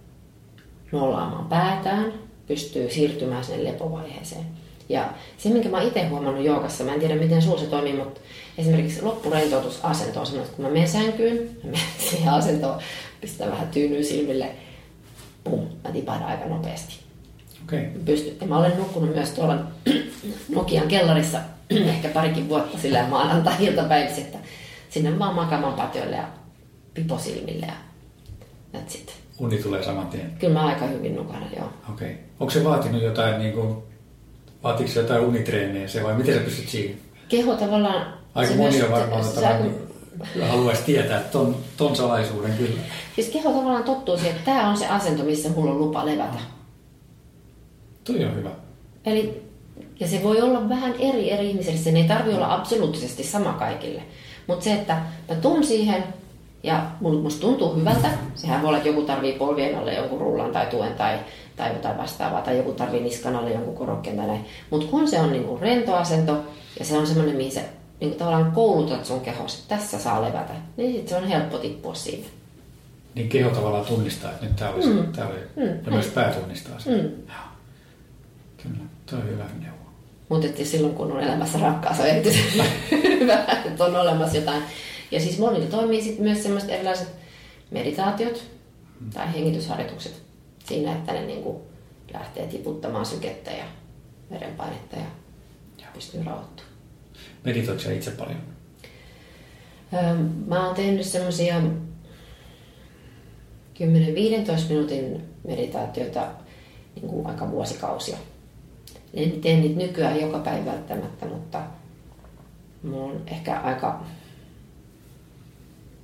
[0.91, 4.45] nollaamaan päätään, pystyy siirtymään sinne lepovaiheeseen.
[4.89, 8.21] Ja se, minkä mä itse huomannut joogassa, mä en tiedä miten sulla se toimii, mutta
[8.57, 12.81] esimerkiksi loppurentoutusasento on semmoinen, että kun mä menen sänkyyn, mä menen siihen asentoon,
[13.21, 14.49] pistän vähän tyynyä silmille,
[15.43, 17.05] pum, mä tipahdan aika nopeasti.
[17.63, 17.85] Okay.
[18.05, 18.37] Pysty.
[18.41, 19.57] Ja mä olen nukkunut myös tuolla
[20.55, 24.37] Nokian kellarissa ehkä parikin vuotta sillä maanantai-iltapäivissä, että
[24.89, 26.27] sinne vaan makaamaan patjoille ja
[26.93, 27.73] piposilmille ja
[28.73, 29.24] that's it.
[29.39, 30.31] Uni tulee saman tien?
[30.39, 31.69] Kyllä mä aika hyvin nukahdan, joo.
[31.93, 32.11] Okei.
[32.11, 32.23] Okay.
[32.39, 33.75] Onko se vaatinut jotain, niin kuin,
[34.63, 36.97] vaatiko se jotain unitreenejä se vai miten sä pystyt siihen?
[37.29, 38.13] Keho tavallaan...
[38.35, 42.79] Aika moni on varmaan se, se, haluaisi tietää ton, ton salaisuuden kyllä.
[43.15, 46.39] Siis keho tavallaan tottuu siihen, että tämä on se asento, missä mulla on lupa levätä.
[48.03, 48.49] Toi on hyvä.
[49.05, 49.43] Eli,
[49.99, 54.01] ja se voi olla vähän eri eri ihmisille, se ei tarvi olla absoluuttisesti sama kaikille.
[54.47, 56.03] Mutta se, että mä tuun siihen,
[56.65, 58.07] ja musta tuntuu hyvältä.
[58.35, 61.19] Sehän voi olla, että joku tarvii polvien alle jonkun rullan tai tuen tai,
[61.55, 64.45] tai jotain vastaavaa, tai joku tarvii niskan alle jonkun korokkeen tai näin.
[64.69, 66.45] Mutta kun se on niinku rento asento
[66.79, 67.65] ja se on semmoinen, mihin se
[67.99, 71.93] niinku tavallaan koulutat sun kehos, että tässä saa levätä, niin sit se on helppo tippua
[71.93, 72.27] siitä.
[73.15, 75.13] Niin keho tavallaan tunnistaa, että nyt tämä oli, mm.
[75.13, 75.85] tää oli mm.
[75.85, 76.93] ja myös pää tunnistaa sen.
[76.93, 77.09] Mm.
[78.63, 79.75] Kyllä, tuo on hyvä neuvo.
[80.29, 82.65] Mutta silloin kun on elämässä rakkaus on erityisen
[83.19, 84.63] hyvä, että on olemassa jotain
[85.11, 87.07] ja siis monilla toimii sitten myös sellaiset erilaiset
[87.71, 88.43] meditaatiot
[89.13, 90.21] tai hengitysharjoitukset
[90.65, 91.57] siinä, että ne niin kuin
[92.13, 93.65] lähtee tiputtamaan sykettä ja
[94.31, 95.05] verenpainetta ja,
[95.81, 95.87] ja.
[95.93, 96.75] pystyy rauhoittumaan.
[97.43, 98.37] Meditoitko itse paljon?
[99.93, 100.15] Öö,
[100.47, 101.61] mä oon tehnyt semmoisia 10-15
[104.69, 106.27] minuutin meditaatioita
[106.95, 108.17] niin kuin aika vuosikausia.
[109.13, 111.61] En tee niitä nykyään joka päivä välttämättä, mutta
[112.83, 114.03] mulla on ehkä aika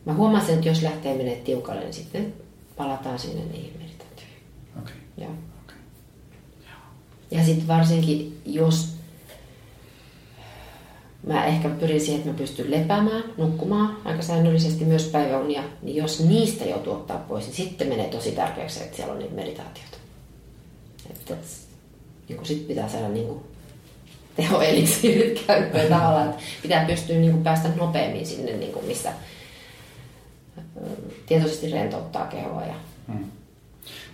[0.05, 2.33] Mä huomasin, että jos lähtee menee tiukalle, niin sitten
[2.77, 4.43] palataan sinne niihin meditaatioihin.
[4.81, 4.93] Okay.
[5.17, 5.31] Joo.
[5.65, 5.77] Okay.
[7.31, 8.95] Ja sitten varsinkin, jos
[11.27, 16.19] mä ehkä pyrin siihen, että mä pystyn lepäämään, nukkumaan aika säännöllisesti myös päiväunia, niin jos
[16.19, 19.97] niistä joutuu ottaa pois, niin sitten menee tosi tärkeäksi, että siellä on niitä meditaatioita.
[21.09, 21.35] Että
[22.29, 23.39] niin sitten pitää saada niin kuin
[24.35, 29.13] tehoeliksiirit käyttöön tavallaan, että pitää pystyä niin kuin päästä nopeammin sinne, niin kuin missä,
[31.25, 32.65] tietoisesti rentouttaa kehoa.
[32.65, 32.75] Ja...
[33.07, 33.31] Hmm.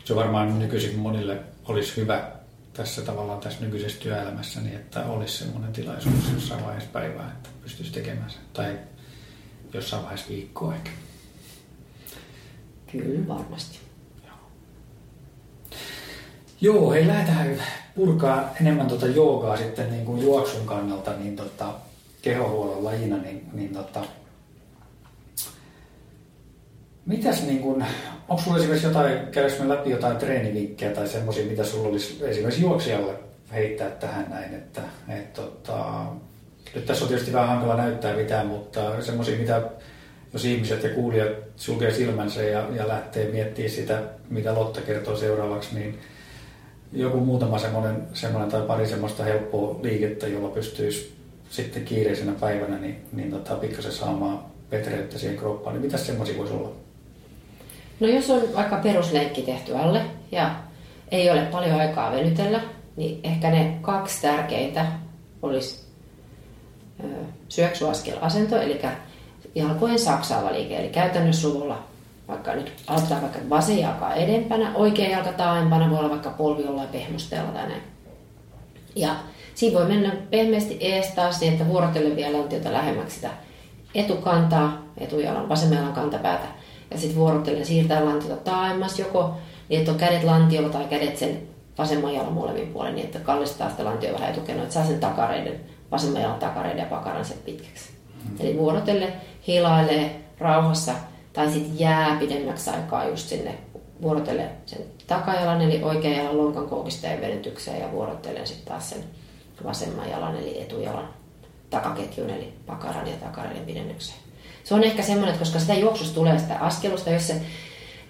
[0.06, 2.32] Se varmaan nykyisin monille olisi hyvä
[2.74, 7.92] tässä tavallaan tässä nykyisessä työelämässä, niin että olisi semmoinen tilaisuus jossain vaiheessa päivää, että pystyisi
[7.92, 8.42] tekemään sen.
[8.54, 8.80] Tai
[9.74, 10.90] jossain vaiheessa viikkoa ehkä.
[12.92, 13.80] Kyllä, varmasti.
[14.24, 14.36] Joo,
[16.62, 17.62] Joo hei, lähdetään
[17.96, 21.74] purkaa enemmän tuota joogaa sitten niin kuin juoksun kannalta, niin tota,
[22.22, 24.04] kehohuollon lajina, niin, niin tota,
[27.08, 27.86] Mitäs niin kun,
[28.28, 33.14] onko sulla esimerkiksi jotain, käydäänkö läpi jotain treenivinkkejä tai semmoisia, mitä sulla olisi esimerkiksi juoksijalle
[33.54, 36.04] heittää tähän näin, että et, tota,
[36.76, 39.62] nyt tässä on tietysti vähän hankala näyttää mitään, mutta semmoisia, mitä
[40.34, 45.76] jos ihmiset ja kuulijat sulkee silmänsä ja, ja lähtee miettimään sitä, mitä Lotta kertoo seuraavaksi,
[45.76, 46.00] niin
[46.94, 51.14] joku muutama semmoinen, semmoinen tai pari semmoista helppoa liikettä, jolla pystyisi
[51.50, 54.40] sitten kiireisenä päivänä niin, niin tota, pikkasen saamaan
[54.70, 56.87] petreyttä siihen kroppaan, niin mitä semmoisia voisi olla?
[58.00, 60.56] No jos on vaikka peruslenkki tehty alle ja
[61.12, 62.60] ei ole paljon aikaa venytellä,
[62.96, 64.86] niin ehkä ne kaksi tärkeintä
[65.42, 65.88] olisi
[67.50, 68.82] syöksyaskel-asento, eli
[69.56, 71.84] jalkojen saksaava liike, eli käytännössä suvulla
[72.28, 76.90] vaikka nyt aloitetaan vaikka vasen jalka edempänä, oikea jalka taaempana, voi olla vaikka polvi jollain
[76.90, 77.82] pehmustella tai näin.
[78.96, 79.16] Ja
[79.56, 83.30] siinä voi mennä pehmeästi ees taas niin, että vuorotellen vielä lantiota lähemmäksi sitä
[83.96, 86.57] etukantaa, etujalan, vasemman jalan kantapäätä
[86.92, 89.36] ja sitten vuorotellen siirtää lantiota taaemmas joko
[89.70, 91.42] niin, että on kädet lantiolla tai kädet sen
[91.78, 95.60] vasemman jalan molemmin puolen, niin että kallistaa sitä lantio vähän etukenoon, että saa sen takareiden,
[95.92, 97.90] vasemman jalan takareiden ja pakaran sen pitkäksi.
[98.30, 98.36] Mm.
[98.40, 99.14] Eli vuorotelle
[99.48, 100.94] hilailee rauhassa
[101.34, 103.58] tai sitten jää pidemmäksi aikaa just sinne
[104.02, 109.04] vuorotellen sen takajalan eli oikean jalan lonkan koukisteen venytykseen ja vuorotellen sitten taas sen
[109.64, 111.10] vasemman jalan eli etujalan
[111.70, 114.27] takaketjun eli pakaran ja takaran pidennykseen.
[114.68, 117.42] Se on ehkä semmoinen, että koska sitä juoksusta tulee sitä askelusta, jos se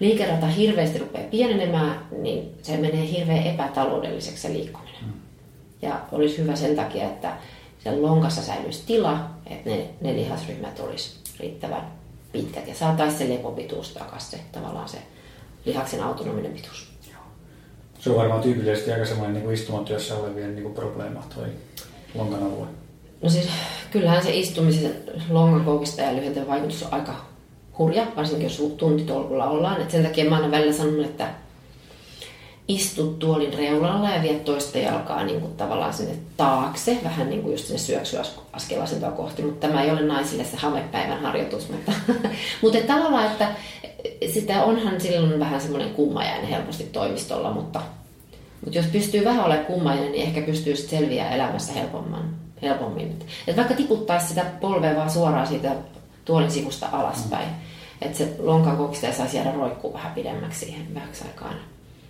[0.00, 5.04] liikerata hirveästi rupeaa pienenemään, niin se menee hirveän epätaloudelliseksi se liikkuminen.
[5.04, 5.12] Mm.
[5.82, 7.32] Ja olisi hyvä sen takia, että
[7.84, 11.92] sen lonkassa säilyisi tila, että ne, ne lihasryhmät olisi riittävän
[12.32, 14.98] pitkät ja saataisiin se lepopituus takaisin, se, tavallaan se
[15.64, 16.88] lihaksen autonominen pituus.
[17.98, 21.46] Se on varmaan tyypillisesti aika semmoinen niin istumatyössä olevien niin kuin probleema toi
[22.14, 22.66] lonkan alue.
[23.22, 23.48] No siis
[23.90, 24.94] kyllähän se istumisen
[25.30, 27.14] longan koukista ja lyhentävä vaikutus on aika
[27.78, 29.80] hurja, varsinkin jos tuntitolkulla ollaan.
[29.80, 31.28] Et sen takia mä aina välillä sanon, että
[32.68, 37.52] istut tuolin reunalla ja viet toista jalkaa niin kuin tavallaan sinne taakse, vähän niin kuin
[37.52, 41.92] just sinne syöksyaskelasentoa kohti, mutta tämä ei ole naisille se hamepäivän harjoitus, mutta,
[42.62, 43.48] mutta tavallaan, että
[44.32, 47.80] sitä onhan silloin vähän semmoinen kummajainen helposti toimistolla, mutta,
[48.64, 53.18] mutta jos pystyy vähän olemaan kummajainen, niin ehkä pystyy selviää elämässä helpomman, helpommin.
[53.46, 55.74] Et vaikka tiputtaisi sitä polvea vaan suoraan siitä
[56.24, 57.54] tuolin sivusta alaspäin, mm.
[58.00, 61.54] että se lonkan kokista saisi jäädä roikkuu vähän pidemmäksi siihen vähäksi aikaan.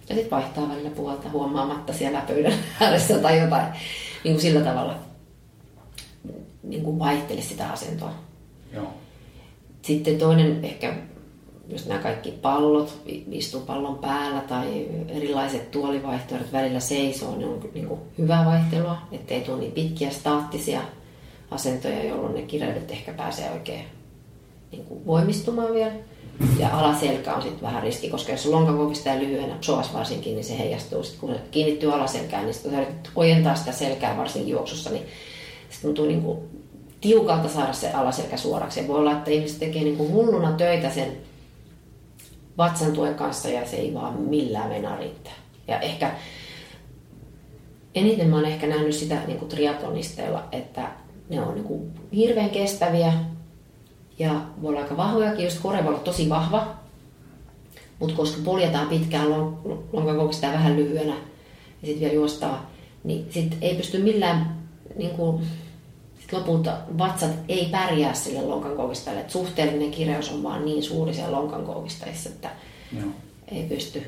[0.09, 3.67] Ja sitten vaihtaa välillä puolta huomaamatta siellä pöydän ääressä tai jotain.
[4.25, 4.95] Niin kuin sillä tavalla
[6.63, 8.15] niin kuin vaihteli sitä asentoa.
[8.73, 8.95] Joo.
[9.83, 10.95] Sitten toinen ehkä
[11.69, 12.99] just nämä kaikki pallot,
[13.33, 19.59] istupallon päällä tai erilaiset tuolivaihtoehdot välillä seisoo, ne on niin kuin hyvää vaihtelua, ettei tule
[19.59, 20.81] niin pitkiä staattisia
[21.51, 23.85] asentoja, jolloin ne kireydet ehkä pääsee oikein
[24.73, 25.93] niin kuin voimistumaan vielä.
[26.59, 30.59] Ja alaselkä on sitten vähän riski, koska jos lonka kokistaa lyhyenä, psoas varsinkin, niin se
[30.59, 31.03] heijastuu.
[31.03, 35.07] Sitten kun se kiinnittyy alaselkään, niin kun sä ojentaa sitä selkää varsinkin juoksussa, niin
[35.71, 36.39] se tuntuu niin kuin
[37.01, 38.81] tiukalta saada se alaselkä suoraksi.
[38.81, 41.17] Ja voi olla, että ihmiset tekee niin kuin hulluna töitä sen
[42.59, 45.33] vatsan tuen kanssa ja se ei vaan millään meinaa riittää.
[45.69, 46.13] Ja ehkä
[47.95, 50.89] eniten mä oon ehkä nähnyt sitä niin kuin triatlonisteilla, että
[51.29, 53.13] ne on niin kuin hirveän kestäviä,
[54.19, 56.77] ja voi olla aika vahvojakin, just kore voi olla tosi vahva,
[57.99, 59.31] mutta koska poljetaan pitkään
[59.93, 61.15] lonkan koukista vähän lyhyenä
[61.83, 62.71] ja sitten vielä juostaa,
[63.05, 64.59] niin sitten ei pysty millään
[64.97, 65.68] niin kuin, sit
[66.33, 69.21] lopulta vatsat ei pärjää sille lonkan koukistajalle.
[69.21, 72.51] Et suhteellinen kireys on vaan niin suuri siellä lonkan koukistajissa, että
[73.01, 73.11] Joo.
[73.49, 74.03] ei pysty.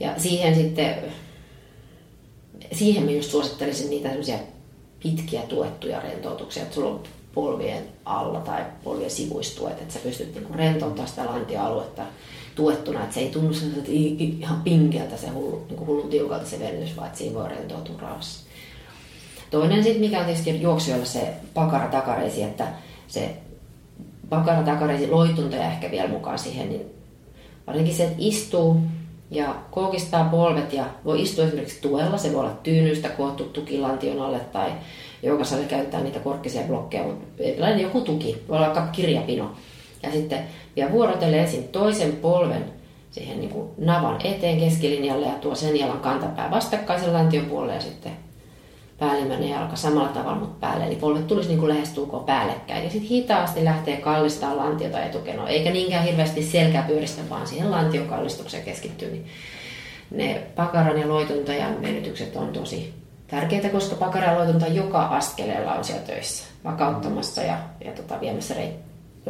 [0.00, 0.94] Ja siihen sitten,
[2.72, 4.10] siihen mä just suosittelisin niitä
[5.02, 7.02] pitkiä tuettuja rentoutuksia, että sulla on
[7.34, 12.02] polvien alla tai polvien sivuistuet, että sä pystyt niinku rentouttamaan sitä lantioaluetta
[12.54, 13.50] tuettuna, että se ei tunnu
[13.86, 18.43] ihan pinkeltä se hullu, niinku hullun tiukalta se vennys, vaan että siinä voi rentoutua rauhassa.
[19.54, 22.66] Toinen sitten, mikä on tietysti juoksijoilla se pakara takareisi, että
[23.08, 23.36] se
[24.28, 26.82] pakara takareisi loitunta ja ehkä vielä mukaan siihen, niin
[27.66, 28.80] varsinkin se, että istuu
[29.30, 34.38] ja koukistaa polvet ja voi istua esimerkiksi tuella, se voi olla tyynystä koottu tukilantion alle
[34.38, 34.72] tai
[35.22, 39.52] joka sali käyttää niitä korkkisia blokkeja, mutta joku tuki, voi olla kirjapino.
[40.02, 40.38] Ja sitten
[40.76, 42.64] ja vuorotelee ensin toisen polven
[43.10, 47.80] siihen niin kuin navan eteen keskilinjalle ja tuo sen jalan kantapää vastakkaisen lantion puolelle ja
[47.80, 48.23] sitten
[48.98, 50.86] päällimmäinen jalka samalla tavalla, mutta päälle.
[50.86, 52.84] Eli polvet tulisi niin kuin lähestulkoon päällekkäin.
[52.84, 58.08] Ja sitten hitaasti lähtee kallistaa lantiota etukenoa, eikä niinkään hirveästi selkää pyöristä, vaan siihen lantion
[58.08, 59.10] kallistukseen keskittyy.
[59.10, 59.26] Niin
[60.10, 62.94] ne pakaran ja loituntajan venytykset on tosi
[63.26, 68.72] tärkeää, koska pakaraloitunta joka askeleella on siellä töissä vakauttamassa ja, ja tota, viemässä rei,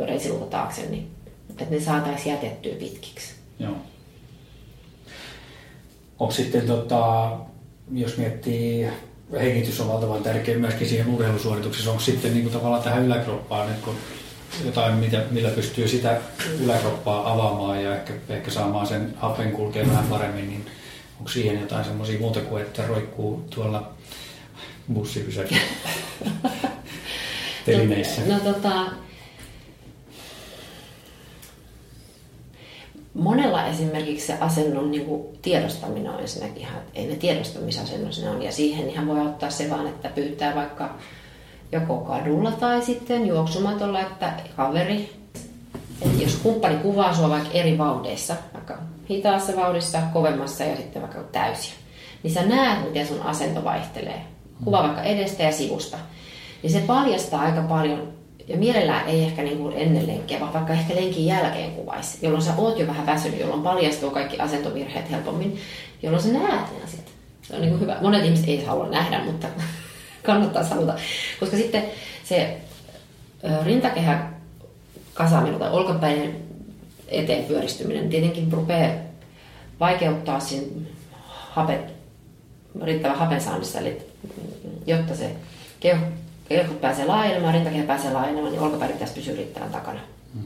[0.07, 1.11] reisilulta taakse, niin
[1.51, 3.35] että ne saataisiin jätettyä pitkiksi.
[3.59, 3.75] Joo.
[6.19, 7.33] Onko sitten, tota,
[7.93, 8.89] jos miettii,
[9.41, 13.81] hengitys on valtavan tärkeä myöskin siihen urheilusuorituksessa, onko sitten niin kuin tavallaan tähän yläkroppaan nyt
[13.81, 13.97] kun
[14.65, 16.21] jotain, mitä, millä pystyy sitä
[16.65, 20.67] yläkroppaa avaamaan ja ehkä, ehkä saamaan sen hapen kulkemaan vähän paremmin, niin
[21.19, 23.91] onko siihen jotain semmoisia muuta kuin, että roikkuu tuolla
[24.95, 25.63] bussipysäkillä
[27.67, 28.21] telineissä?
[28.27, 28.87] No, no tota,
[33.15, 38.43] monella esimerkiksi se asennon niin kuin tiedostaminen on ensinnäkin ihan, ei ne tiedostamisasennos ne on,
[38.43, 40.95] ja siihen ihan voi ottaa se vaan, että pyytää vaikka
[41.73, 45.13] joko kadulla tai sitten juoksumatolla, että kaveri,
[46.03, 48.79] että jos kumppani kuvaa sua vaikka eri vaudeissa, vaikka
[49.11, 51.75] hitaassa vauhdissa, kovemmassa ja sitten vaikka täysiä,
[52.23, 54.21] niin sä näet, miten sun asento vaihtelee.
[54.65, 55.97] Kuva vaikka edestä ja sivusta.
[56.63, 58.13] Niin se paljastaa aika paljon,
[58.49, 62.45] ja mielellään ei ehkä niin kuin ennen lenkkiä, vaan vaikka ehkä lenkin jälkeen kuvaisi, jolloin
[62.45, 65.59] sä oot jo vähän väsynyt, jolloin paljastuu kaikki asentovirheet helpommin,
[66.03, 67.05] jolloin sä näet ne asiat.
[67.43, 67.97] Se on niin kuin hyvä.
[68.01, 69.47] Monet ihmiset ei halua nähdä, mutta
[70.23, 70.95] kannattaa haluta.
[71.41, 71.85] Koska sitten
[72.25, 72.57] se
[73.65, 74.31] rintakehä
[75.15, 76.37] kasaaminen tai olkapäinen
[77.09, 78.95] eteen pyöristyminen tietenkin rupeaa
[79.81, 80.67] vaikeuttaa siinä
[81.51, 81.81] hape,
[82.83, 83.99] riittävän hapen saannissa, eli
[84.87, 85.31] jotta se
[85.81, 86.07] keuhko,
[86.49, 90.01] keuhkot pääsee laajenemaan, rintakehä pääsee laajenemaan, niin olkapääri pitäisi pysyä riittävän takana.
[90.35, 90.43] Mm.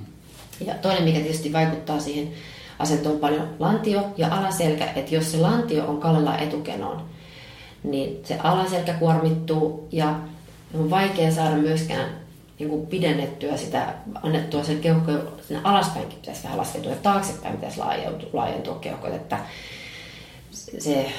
[0.67, 2.33] Ja toinen, mikä tietysti vaikuttaa siihen
[2.79, 7.03] asentoon on paljon lantio ja alaselkä, että jos se lantio on kallella etukenoon,
[7.85, 10.15] niin se alaselkä kuormittuu ja
[10.75, 12.11] on vaikea saada myöskään
[12.59, 15.13] niin kuin pidennettyä sitä, annettua sen keuhko
[15.49, 19.39] sinne alaspäinkin pitäisi vähän laskeutua ja taaksepäin pitäisi laajentua, laajentua keuhkot, että
[20.79, 21.13] se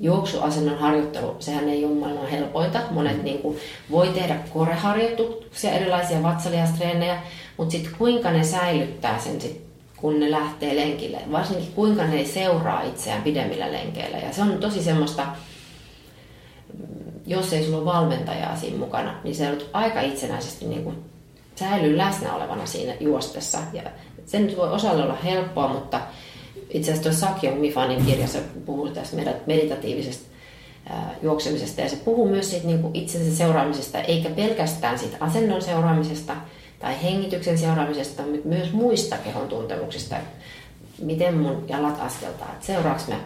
[0.00, 2.80] juoksuasennon harjoittelu, sehän ei ole maailman helpointa.
[2.90, 3.24] Monet mm.
[3.24, 3.58] niin kuin,
[3.90, 7.22] voi tehdä koreharjoituksia, erilaisia vatsalihastreenejä,
[7.56, 9.60] mutta sitten kuinka ne säilyttää sen sit,
[9.96, 11.18] kun ne lähtee lenkille.
[11.32, 14.18] Varsinkin kuinka ne seuraa itseään pidemmillä lenkeillä.
[14.18, 15.26] Ja se on tosi semmoista,
[17.26, 20.96] jos ei sulla ole valmentajaa siinä mukana, niin se on aika itsenäisesti niin kuin
[21.54, 23.58] säilyy läsnä olevana siinä juostessa.
[23.72, 23.82] Ja
[24.26, 26.00] se nyt voi osalle olla helppoa, mutta
[26.70, 30.30] itse asiassa tuossa Sakyong Mifanin kirjassa puhuu tästä meditatiivisesta
[31.22, 36.36] juoksemisesta ja se puhuu myös siitä niin kuin itsensä seuraamisesta, eikä pelkästään siitä asennon seuraamisesta
[36.78, 40.16] tai hengityksen seuraamisesta, mutta myös muista kehon tuntemuksista,
[41.02, 43.16] miten mun jalat askeltaa, että seuraaks mä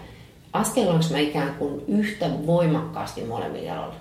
[0.53, 3.95] askelloinko mä ikään kuin yhtä voimakkaasti molemmilla jaloilla.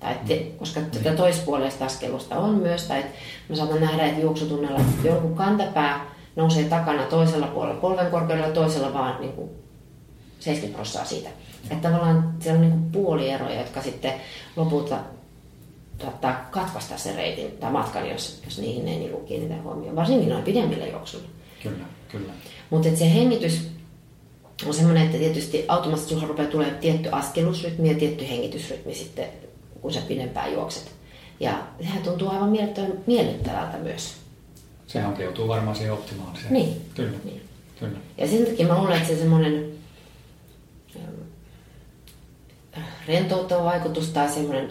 [0.00, 0.58] Tai te, mm.
[0.58, 1.16] koska tätä niin.
[1.16, 3.04] toispuolesta askelusta on myös, tai
[3.48, 9.20] mä saatan nähdä, että juoksutunnella joku kantapää nousee takana toisella puolella polven korkeudella, toisella vaan
[9.20, 9.50] niin kuin
[10.40, 11.28] 70 prosenttia siitä.
[11.70, 14.12] Että tavallaan siellä on niin kuin puolieroja, jotka sitten
[14.56, 14.98] lopulta
[15.98, 19.96] tuottaa katkaista sen reitin tai matkan, jos, jos niihin ei niin kiinnitä huomioon.
[19.96, 21.28] Varsinkin noin pidemmillä juoksuilla.
[21.62, 22.32] Kyllä, kyllä.
[22.70, 23.70] Mutta se hengitys
[24.66, 29.28] on semmoinen, että tietysti automaattisesti sulla rupeaa tulemaan tietty askelusrytmi ja tietty hengitysrytmi sitten,
[29.80, 30.92] kun sä pidempään juokset.
[31.40, 32.52] Ja sehän tuntuu aivan
[33.06, 34.19] miellyttävältä myös.
[34.92, 36.52] Se hankeutuu varmaan siihen optimaaliseen.
[36.52, 36.90] Niin.
[36.94, 37.18] Kyllä.
[37.24, 37.42] Niin.
[37.80, 37.98] Kyllä.
[38.18, 39.72] Ja sen takia mä luulen, että se semmoinen
[40.96, 44.70] ähm, rentouttava vaikutus tai semmoinen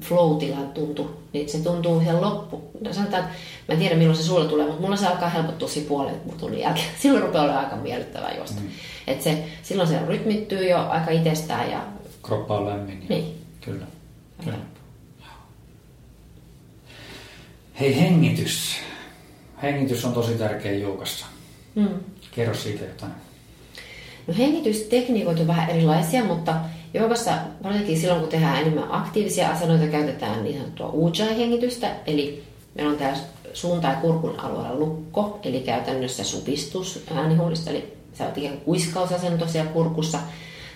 [0.00, 2.70] flow-tilan tuntu, niin se tuntuu ihan loppu.
[2.90, 3.36] Sanotaan, että
[3.68, 6.60] mä en tiedä milloin se sulle tulee, mutta mulla se alkaa helpottua siinä puolen tunnin
[6.60, 6.86] jälkeen.
[7.02, 8.60] Silloin rupeaa olemaan aika miellyttävää juosta.
[8.60, 8.68] Mm.
[9.06, 11.70] Et se, silloin se rytmittyy jo aika itsestään.
[11.70, 11.86] Ja...
[12.22, 13.00] Kroppa on lämmin.
[13.00, 13.06] Ja...
[13.08, 13.44] Niin.
[13.60, 13.86] Kyllä.
[14.44, 14.58] Kyllä.
[17.80, 18.76] Hei, hengitys.
[19.62, 21.26] Hengitys on tosi tärkeä joukassa.
[21.74, 21.88] Mm.
[22.30, 23.12] Kerro siitä jotain.
[24.26, 26.54] No hengitystekniikoita on vähän erilaisia, mutta
[26.94, 31.90] joogassa varsinkin silloin, kun tehdään enemmän aktiivisia asennoita, käytetään niin sanottua ujjayi-hengitystä.
[32.06, 33.14] Eli meillä on tämä
[33.52, 39.70] suun tai kurkun alueella lukko, eli käytännössä supistus äänihuulista, eli se on ikään kuiskausasento siellä
[39.70, 40.18] kurkussa.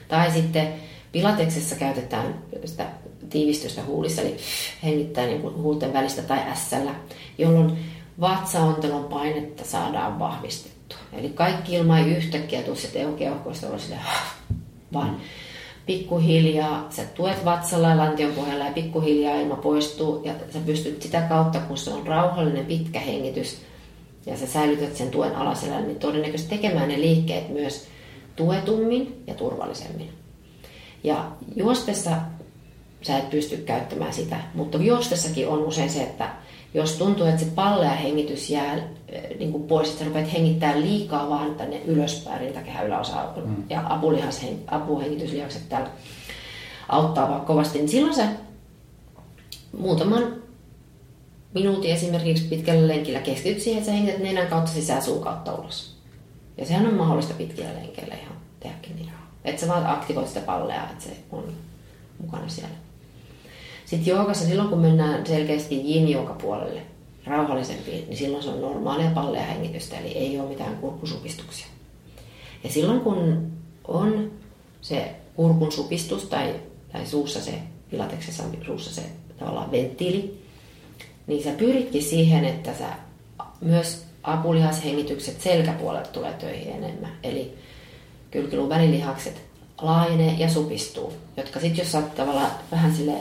[0.09, 0.69] Tai sitten
[1.13, 2.87] pilateksessa käytetään sitä
[3.31, 4.37] tiivistystä huulissa, eli
[4.83, 6.95] hengittää niin kuin huulten välistä tai ässällä,
[7.39, 7.79] jolloin
[8.21, 10.99] vatsaontelon painetta saadaan vahvistettua.
[11.13, 13.67] Eli kaikki ilma ei yhtäkkiä tule sitten eukeuhkoista,
[14.93, 15.17] vaan
[15.87, 21.21] pikkuhiljaa sä tuet vatsalla ja lantion pohjalla ja pikkuhiljaa ilma poistuu ja sä pystyt sitä
[21.21, 23.63] kautta, kun se on rauhallinen pitkä hengitys
[24.27, 27.87] ja sä säilytät sen tuen alaselän, niin todennäköisesti tekemään ne liikkeet myös
[28.37, 30.11] tuetummin ja turvallisemmin.
[31.05, 32.11] Ja juostessa
[33.03, 36.29] sä et pysty käyttämään sitä, mutta juostessakin on usein se, että
[36.75, 38.75] jos tuntuu, että se pallea hengitys jää
[39.09, 43.65] eh, niin kuin pois, että rupeat hengittää liikaa vaan tänne ylöspäin, rintakehä yläosa mm.
[43.71, 45.91] ja apulihas, apuhengityslihakset täällä
[46.89, 48.29] auttaa vaan kovasti, niin silloin sä
[49.79, 50.41] muutaman
[51.55, 55.97] minuutin esimerkiksi pitkällä lenkillä keskityt siihen, että sä hengität nenän kautta sisään suun kautta ulos.
[56.59, 59.11] Ja sehän on mahdollista pitkillä lenkeillä ihan tehdäkin niin.
[59.45, 61.53] Että sä vaan aktivoit sitä pallea, että se on
[62.23, 62.75] mukana siellä.
[63.91, 66.09] Sitten joogassa silloin, kun mennään selkeästi yin
[66.43, 66.83] puolelle,
[67.27, 71.67] rauhallisempi, niin silloin se on normaalia palleja hengitystä, eli ei ole mitään kurkusupistuksia.
[72.65, 73.51] Ja silloin kun
[73.89, 74.31] on
[74.81, 76.55] se kurkun supistus tai,
[76.93, 77.55] tai suussa se,
[77.91, 79.03] pilateksessa suussa se
[79.39, 80.43] tavallaan venttiili,
[81.27, 82.89] niin sä pyritkin siihen, että sä
[83.61, 87.13] myös apulihashengitykset selkäpuolelta tulee töihin enemmän.
[87.23, 87.55] Eli
[88.31, 89.43] kylkiluun välilihakset
[89.83, 93.15] laajenee ja supistuu, jotka sitten jos sä tavallaan vähän sille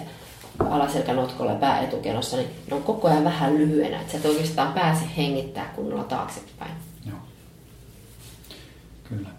[0.60, 5.06] alaselkänotkolla ja pääetukenossa, niin ne on koko ajan vähän lyhyenä, että sä et oikeastaan pääse
[5.18, 6.72] hengittää kunnolla taaksepäin.
[7.06, 7.18] Joo.
[9.04, 9.30] Kyllä.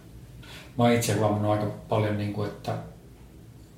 [0.78, 2.74] Mä oon itse huomannut aika paljon, niin kuin, että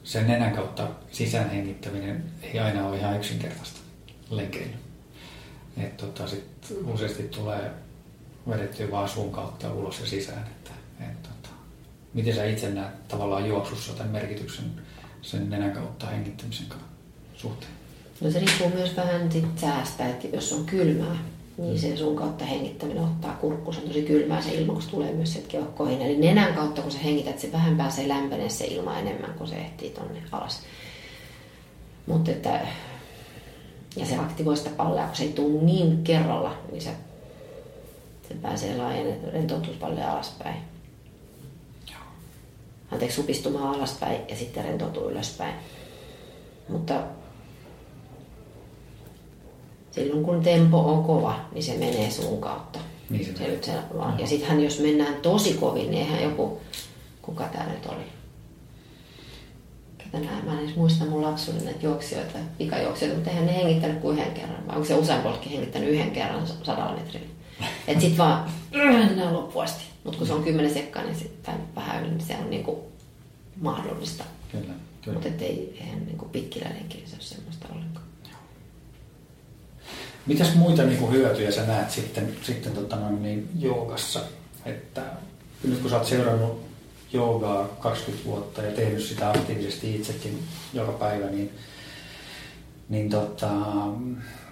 [0.05, 3.81] sen nenän kautta sisään hengittäminen ei aina ole ihan yksinkertaista
[4.31, 4.75] lenkeily.
[5.77, 7.71] Että tota, sit useasti tulee
[8.49, 10.47] vedettyä vaan suun kautta ulos ja sisään.
[10.47, 10.71] Että,
[11.01, 11.49] et, tota,
[12.15, 14.65] miten sä itse näet tavallaan juoksussa tämän merkityksen
[15.23, 16.67] sen nenän kautta hengittämisen
[17.43, 17.73] suhteen?
[18.21, 21.17] No se riippuu myös vähän sit säästä, että jos on kylmää,
[21.59, 23.73] niin se sun kautta hengittäminen ottaa kurkku.
[23.73, 26.03] Se on tosi kylmää se ilma, kun se tulee myös sieltä keuhkoihin.
[26.03, 29.57] Eli nenän kautta, kun sä hengität, se vähän pääsee lämpenee se ilma enemmän, kun se
[29.57, 30.61] ehtii tonne alas.
[32.07, 32.61] Mutta että,
[33.97, 36.91] ja se aktivoi sitä pallea, kun se ei tule niin kerralla, niin se,
[38.29, 40.57] se pääsee laajenemaan, rentoutuu paljon alaspäin.
[42.93, 45.55] Anteeksi, supistumaan alaspäin ja sitten rentoutuu ylöspäin.
[46.69, 47.03] Mutta
[49.93, 52.79] silloin kun tempo on kova, niin se menee suun kautta.
[53.11, 54.21] Niin se se nyt se vaan.
[54.21, 56.61] Ja sittenhän jos mennään tosi kovin, niin eihän joku,
[57.23, 58.05] kuka tää nyt oli?
[59.99, 63.99] Ketä nää, mä en edes muista mun lapsuuden näitä juoksijoita, pikajuoksijoita, mutta eihän ne hengittänyt
[63.99, 64.67] kuin yhden kerran.
[64.67, 67.27] Vai onko se useampikin hengittänyt yhden kerran sadalla metrillä?
[67.89, 68.51] Et sit vaan,
[69.17, 69.85] nää loppuun asti.
[70.05, 72.93] Mutta kun se on kymmenen sekkaa, niin sitten vähän yli, niin se on niinku
[73.61, 74.25] mahdollista.
[74.53, 75.19] Kyllä, kyllä.
[75.19, 77.92] Mutta ei, eihän niinku pitkillä lenkillä se ole semmoista ollenkaan.
[80.27, 84.21] Mitäs muita niin kuin hyötyjä sä näet sitten, sitten tota noin, niin joogassa?
[84.65, 85.03] Että
[85.65, 86.63] nyt kun sä oot seurannut
[87.13, 90.43] joogaa 20 vuotta ja tehnyt sitä aktiivisesti itsekin
[90.75, 91.51] joka päivä, niin,
[92.89, 93.51] niin tota,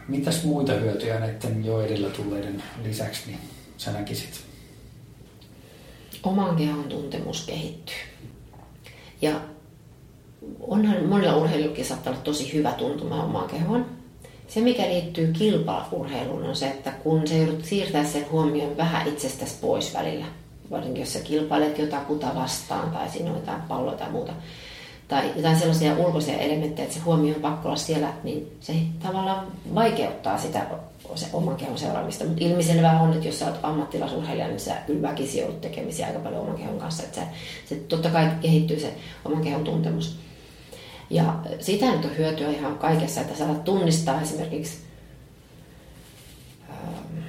[0.09, 3.39] mitäs muita hyötyjä näiden jo edellä tulleiden lisäksi niin
[3.77, 4.41] sä näkisit?
[6.23, 7.95] Oman kehon tuntemus kehittyy.
[9.23, 9.41] Ja
[10.61, 14.00] onhan monilla urheilijoilla saattaa olla tosi hyvä tuntuma omaan kehoon.
[14.51, 19.55] Se, mikä liittyy kilpaurheiluun, on se, että kun se joudut siirtää sen huomioon vähän itsestäsi
[19.61, 20.27] pois välillä,
[20.71, 24.33] varsinkin jos sä kilpailet jotakuta vastaan tai siinä on jotain palloa tai muuta,
[25.09, 28.73] tai jotain sellaisia ulkoisia elementtejä, että se huomio on pakko olla siellä, niin se
[29.03, 30.67] tavallaan vaikeuttaa sitä
[31.15, 32.25] se oman kehon seuraamista.
[32.25, 36.19] Mutta ilmiselvää on, että jos sä oot ammattilaisurheilija, niin sä kyllä väkisin joudut tekemisiä aika
[36.19, 37.03] paljon oman kehon kanssa.
[37.03, 37.27] Että se,
[37.69, 38.95] se totta kai kehittyy se
[39.25, 40.19] oman kehon tuntemus.
[41.11, 44.79] Ja sitä nyt on hyötyä ihan kaikessa, että saat tunnistaa esimerkiksi,
[46.71, 47.23] ähm,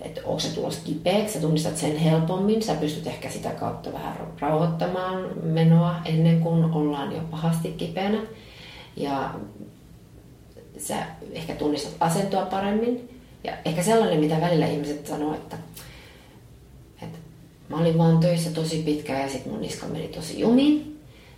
[0.00, 4.16] että onko se tulossa kipeäksi, sä tunnistat sen helpommin, sä pystyt ehkä sitä kautta vähän
[4.40, 8.22] rauhoittamaan menoa ennen kuin ollaan jo pahasti kipeänä.
[8.96, 9.34] Ja
[10.78, 13.20] sä ehkä tunnistat asentoa paremmin.
[13.44, 15.56] Ja ehkä sellainen, mitä välillä ihmiset sanoo, että,
[17.02, 17.18] että
[17.68, 20.95] mä olin vaan töissä tosi pitkään ja sitten mun niska meni tosi jumiin.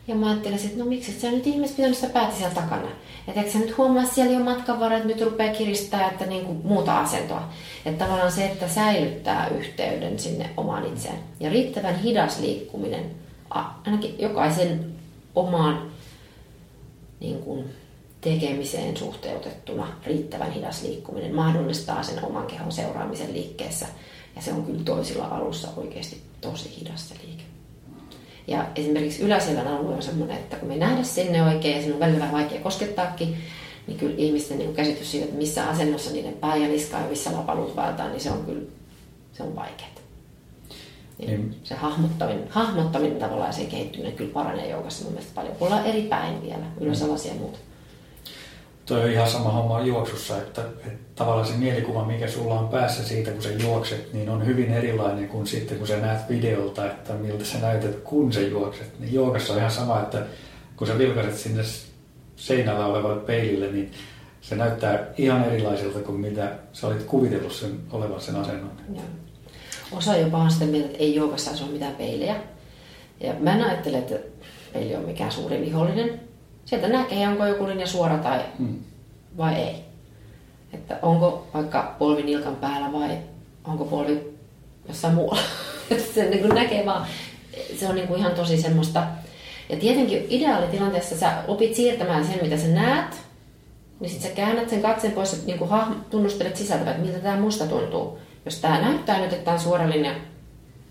[0.08, 2.88] Ja mä ajattelin, että no miksi et sä nyt ihmeessä pitänyt sitä päätä siellä takana.
[3.28, 6.46] Että eikö sä nyt huomaa siellä jo matkan varrella, että nyt rupeaa kiristää, että niin
[6.46, 7.48] kuin muuta asentoa.
[7.86, 11.18] Että tavallaan se, että säilyttää yhteyden sinne omaan itseen.
[11.40, 13.10] Ja riittävän hidas liikkuminen,
[13.50, 14.94] ainakin jokaisen
[15.34, 15.90] omaan
[17.20, 17.64] niin kuin,
[18.20, 23.86] tekemiseen suhteutettuna riittävän hidas liikkuminen mahdollistaa sen oman kehon seuraamisen liikkeessä.
[24.36, 27.37] Ja se on kyllä toisilla alussa oikeasti tosi hidas se liike.
[28.48, 31.94] Ja esimerkiksi yläselän alue on sellainen, että kun me ei nähdä sinne oikein ja sinun
[31.94, 33.36] on välillä vähän vaikea koskettaakin,
[33.86, 37.32] niin kyllä ihmisten niin käsitys siitä, että missä asennossa niiden pää ja niska ja missä
[37.32, 38.62] lapaluut vaeltaa, niin se on kyllä
[39.32, 39.88] se on vaikeaa.
[41.18, 41.56] Niin niin.
[41.64, 45.54] Se hahmottaminen, hahmottaminen tavallaan ja se kehittyminen kyllä paranee joukassa mun mielestä paljon.
[45.60, 47.58] Ollaan eri päin vielä, ylösalaisia ja muuta.
[48.88, 53.04] Toi on ihan sama homma juoksussa, että, että tavallaan se mielikuva, mikä sulla on päässä
[53.04, 57.12] siitä, kun sä juokset, niin on hyvin erilainen kuin sitten, kun sä näet videolta, että
[57.12, 59.00] miltä sä näytät, kun sä juokset.
[59.00, 60.26] Niin juokassa on ihan sama, että
[60.76, 61.62] kun sä vilkaiset sinne
[62.36, 63.90] seinällä olevalle peilille, niin
[64.40, 68.72] se näyttää ihan erilaiselta kuin mitä sä olit kuvitellut sen olevan sen asennon.
[69.92, 72.36] Osa jopa on sitä mieltä, että ei juokassa ole mitään peilejä.
[73.20, 74.14] Ja mä en ajattele, että
[74.72, 76.27] peili on mikään suuri vihollinen.
[76.68, 78.78] Sieltä näkee, onko joku linja suora tai hmm.
[79.36, 79.84] vai ei.
[80.72, 83.18] Että onko vaikka polvi nilkan päällä vai
[83.64, 84.20] onko polvi
[84.88, 85.42] jossain muualla.
[86.14, 87.06] se niin kuin näkee vaan,
[87.78, 89.06] se on niin kuin ihan tosi semmoista.
[89.68, 93.14] Ja tietenkin ideaalitilanteessa sä opit siirtämään sen, mitä sä näet,
[94.00, 95.70] niin sitten sä käännät sen katseen pois ja niin kuin
[96.10, 98.18] tunnustelet sisältä, että miltä tämä musta tuntuu.
[98.44, 100.12] Jos tämä näyttää nyt, että tämä on suora linja,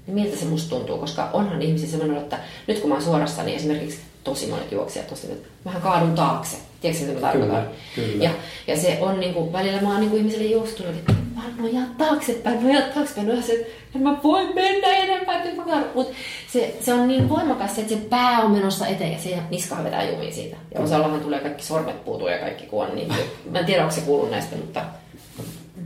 [0.08, 0.98] niin miltä se musta tuntuu?
[0.98, 5.08] Koska onhan ihmisiä sellainen, että nyt kun mä oon suorassa, niin esimerkiksi tosi monet juoksijat
[5.08, 6.58] tosi, että mähän kaadun taakse.
[6.82, 7.68] Tiedätkö, mitä tarkoitan?
[7.96, 8.24] Kyllä, kyllä.
[8.24, 8.32] Ja,
[8.68, 11.86] ja se on niin kuin, välillä mä oon niin kuin ihmisille juostunut, että mä nojaa
[11.98, 16.16] taaksepäin, nojaa taaksepäin, nojaa se, että mä voin mennä enempää, mä Mutta
[16.52, 20.10] se, se on niin voimakas, että se pää on menossa eteen ja se niska vetää
[20.10, 20.58] jumiin siitä.
[20.74, 22.96] Ja osallahan tulee kaikki sormet puutuu ja kaikki kuon.
[22.96, 23.14] Niin,
[23.52, 24.86] mä en tiedä, onko se kuullut näistä, mutta...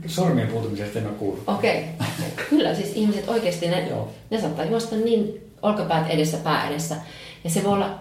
[0.06, 1.42] Sormien puutumisesta en ole kuullut.
[1.46, 1.84] Okei.
[1.94, 2.46] Okay.
[2.50, 3.88] Kyllä, siis ihmiset oikeasti, ne,
[4.30, 6.96] ne saattaa juosta niin olkapäät edessä, pää edessä.
[7.44, 7.98] Ja se voi olla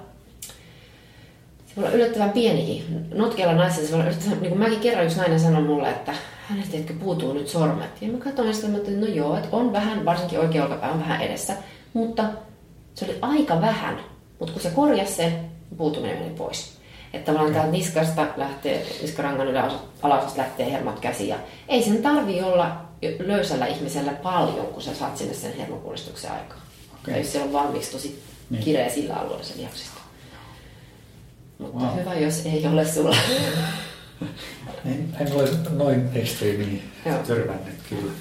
[1.76, 3.08] se voi olla yllättävän pienikin.
[3.14, 6.14] Notkealla naisessa se voi olla yllättävän, niin kuin mäkin kerran yksi nainen sanoi mulle, että
[6.50, 8.02] hänestä etkö puutuu nyt sormet.
[8.02, 11.22] Ja mä katsoin sitä, että no joo, että on vähän, varsinkin oikea olkapää on vähän
[11.22, 11.54] edessä,
[11.94, 12.24] mutta
[12.96, 14.00] se oli aika vähän.
[14.40, 15.40] Mutta kun se korjasi sen,
[15.78, 16.78] puutuminen meni pois.
[17.14, 21.30] Että tavallaan täältä niskasta lähtee, niskarangan alaosasta lähtee hermot käsiin.
[21.30, 22.78] Ja ei sen tarvi olla
[23.20, 26.62] löysällä ihmisellä paljon, kun sä saat sinne sen hermopuolistuksen aikaan.
[27.04, 27.18] Okay.
[27.18, 28.64] jos se on valmiiksi tosi niin.
[28.64, 30.01] kireä sillä alueella se lihaksista.
[31.62, 32.00] Mutta wow.
[32.00, 33.16] hyvä, jos ei ole sulla.
[34.86, 36.92] en, en ole noin ekstriimiin
[37.28, 38.12] törmännyt kyllä.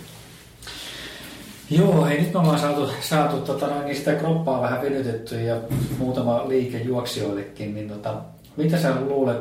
[1.71, 5.57] Joo, ei nyt me ollaan saatu, saatu tota, noin, niin sitä kroppaa vähän venytetty ja
[5.99, 8.15] muutama liike juoksijoillekin, niin tota,
[8.57, 9.39] mitä sä luulet,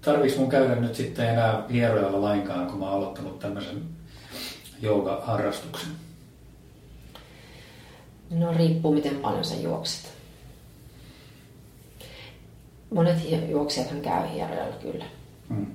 [0.00, 3.82] tarviiko mun käydä nyt sitten enää hierojalla lainkaan, kun mä oon aloittanut tämmöisen
[4.82, 5.90] jooga-harrastuksen?
[8.30, 10.19] No riippuu miten paljon sä juokset.
[12.94, 13.16] Monet
[13.48, 15.04] juoksijathan käy hierojalla kyllä.
[15.48, 15.66] Hmm.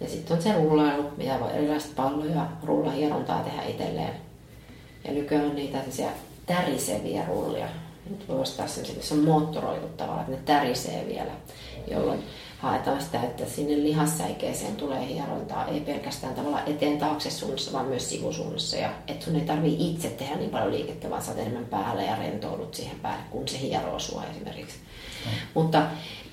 [0.00, 4.14] Ja sitten on se rullailu, mitä voi erilaiset palloja, rullahierontaa tehdä itselleen.
[5.04, 5.78] Ja nykyään on niitä
[6.46, 7.68] täriseviä rullia.
[8.10, 11.32] Nyt voi ostaa sellaisia, missä on moottoroitu tavalla, että ne tärisee vielä,
[11.90, 12.24] jolloin
[12.58, 18.10] haetaan sitä, että sinne lihassäikeeseen tulee hierontaa, ei pelkästään tavallaan eteen taakse suunnassa, vaan myös
[18.10, 18.76] sivusuunnassa.
[18.76, 22.16] Ja että sun ei tarvii itse tehdä niin paljon liikettä, vaan saat enemmän päälle ja
[22.16, 24.76] rentoudut siihen päälle, kun se hieroo sua esimerkiksi.
[25.54, 25.82] Mutta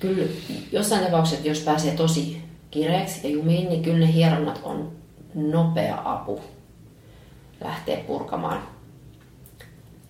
[0.00, 0.28] kyllä
[0.72, 4.92] jossain tapauksessa, jos pääsee tosi kireeksi ja jumiin, niin kyllä ne hieronnat on
[5.34, 6.40] nopea apu
[7.64, 8.62] lähteä purkamaan.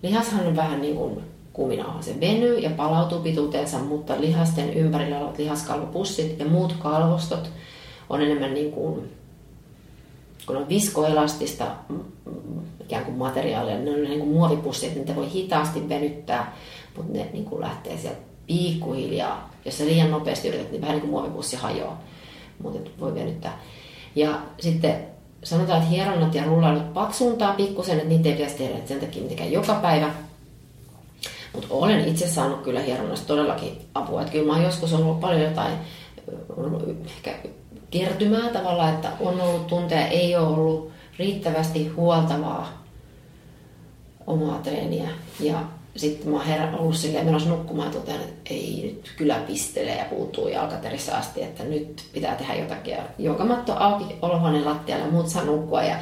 [0.03, 1.21] Lihashan on vähän niin kuin
[1.53, 2.01] kuminauha.
[2.01, 7.51] Se venyy ja palautuu pituuteensa, mutta lihasten ympärillä olevat lihaskalvopussit ja muut kalvostot
[8.09, 9.11] on enemmän niin kuin,
[10.45, 11.65] kun on viskoelastista
[12.81, 16.55] ikään kuin materiaalia, ne on niin kuin muovipussit, niitä voi hitaasti venyttää,
[16.97, 19.49] mutta ne niin kuin lähtee sieltä pikkuhiljaa.
[19.65, 22.01] Jos sä liian nopeasti yrität, niin vähän niin kuin muovipussi hajoaa,
[22.63, 23.59] mutta voi venyttää.
[24.15, 25.07] Ja sitten
[25.43, 29.51] sanotaan, että hieronnat ja rullailut paksuuntaa pikkusen, että niitä ei pitäisi tehdä sen takia mitenkään
[29.51, 30.11] joka päivä,
[31.53, 34.21] mutta olen itse saanut kyllä hieronnasta todellakin apua.
[34.21, 35.73] Että kyllä mä oon joskus ollut paljon jotain
[37.05, 37.35] ehkä
[37.91, 42.83] kertymää tavalla, että on ollut tunteja, ei ole ollut riittävästi huoltavaa
[44.27, 45.09] omaa treeniä.
[45.39, 45.63] Ja
[45.97, 48.11] sitten mä oon herä, ollut silleen menossa nukkumaan että
[48.49, 52.93] ei nyt kyllä pistelee ja puutuu jalkaterissä asti, että nyt pitää tehdä jotakin.
[52.93, 55.95] Ja joukamatto auki olohuoneen lattialle ja muut saa nukkua ja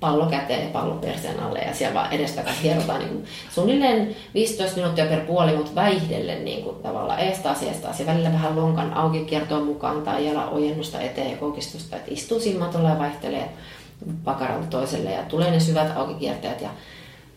[0.00, 5.06] pallo käteen ja pallo perseen alle ja siellä vaan edestakaisin hierotaan niin suunnilleen 15 minuuttia
[5.06, 9.66] per puoli, mutta väihdellen niin kuin tavallaan eestaas eestaas ja välillä vähän lonkan auki kiertoon
[9.66, 13.48] mukaan tai jalan ojennusta eteen ja kokistusta, että istuu silmatolla ja vaihtelee
[14.24, 16.70] pakaralta toiselle ja tulee ne syvät aukikierteet ja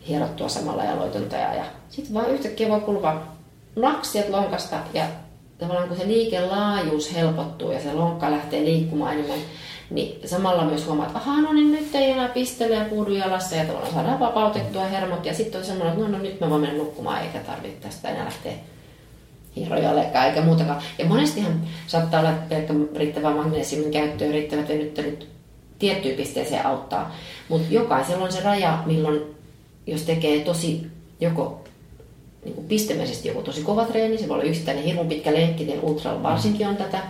[0.08, 3.24] hierottua samalla ja loitontoja ja sitten vaan yhtäkkiä voi kulua
[3.76, 5.06] naksiat lonkasta ja
[5.58, 9.40] tavallaan kun se liikelaajuus helpottuu ja se lonkka lähtee liikkumaan enemmän,
[9.90, 13.56] niin samalla myös huomaat, että ahaa, no niin nyt ei enää pistele ja puudu jalassa
[13.56, 15.26] ja tavallaan saadaan vapautettua hermot.
[15.26, 18.10] Ja sitten on semmoinen, että no, no nyt mä voin mennä nukkumaan eikä tarvitse tästä
[18.10, 18.54] enää lähteä
[19.56, 20.82] hierojallekaan eikä muutakaan.
[20.98, 25.28] Ja monestihan saattaa olla, että pelkkä riittävä magneesiumin käyttö ja riittävät venyttelyt
[25.80, 27.16] tiettyyn pisteeseen auttaa.
[27.50, 29.22] Mutta jokaisella on se raja, milloin
[29.88, 30.88] jos tekee tosi
[31.20, 31.64] joko
[32.46, 36.24] niin kuin pistemäisesti joku tosi kova treeni, se voi olla yksittäinen hirveän pitkä lenkki, ultra
[36.24, 37.04] varsinkin on tätä,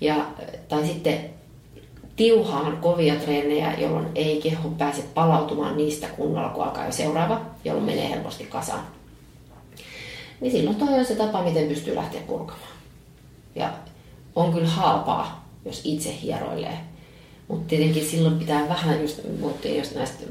[0.00, 0.26] ja,
[0.68, 1.30] tai sitten
[2.16, 7.86] tiuhaan kovia treenejä, jolloin ei keho pääse palautumaan niistä kunnolla, kun alkaa jo seuraava, jolloin
[7.86, 8.86] menee helposti kasaan.
[10.40, 12.72] Niin silloin toi on se tapa, miten pystyy lähteä purkamaan.
[13.54, 13.72] Ja
[14.36, 16.78] on kyllä halpaa, jos itse hieroilee.
[17.48, 20.24] Mutta tietenkin silloin pitää vähän, just puhuttiin just näistä,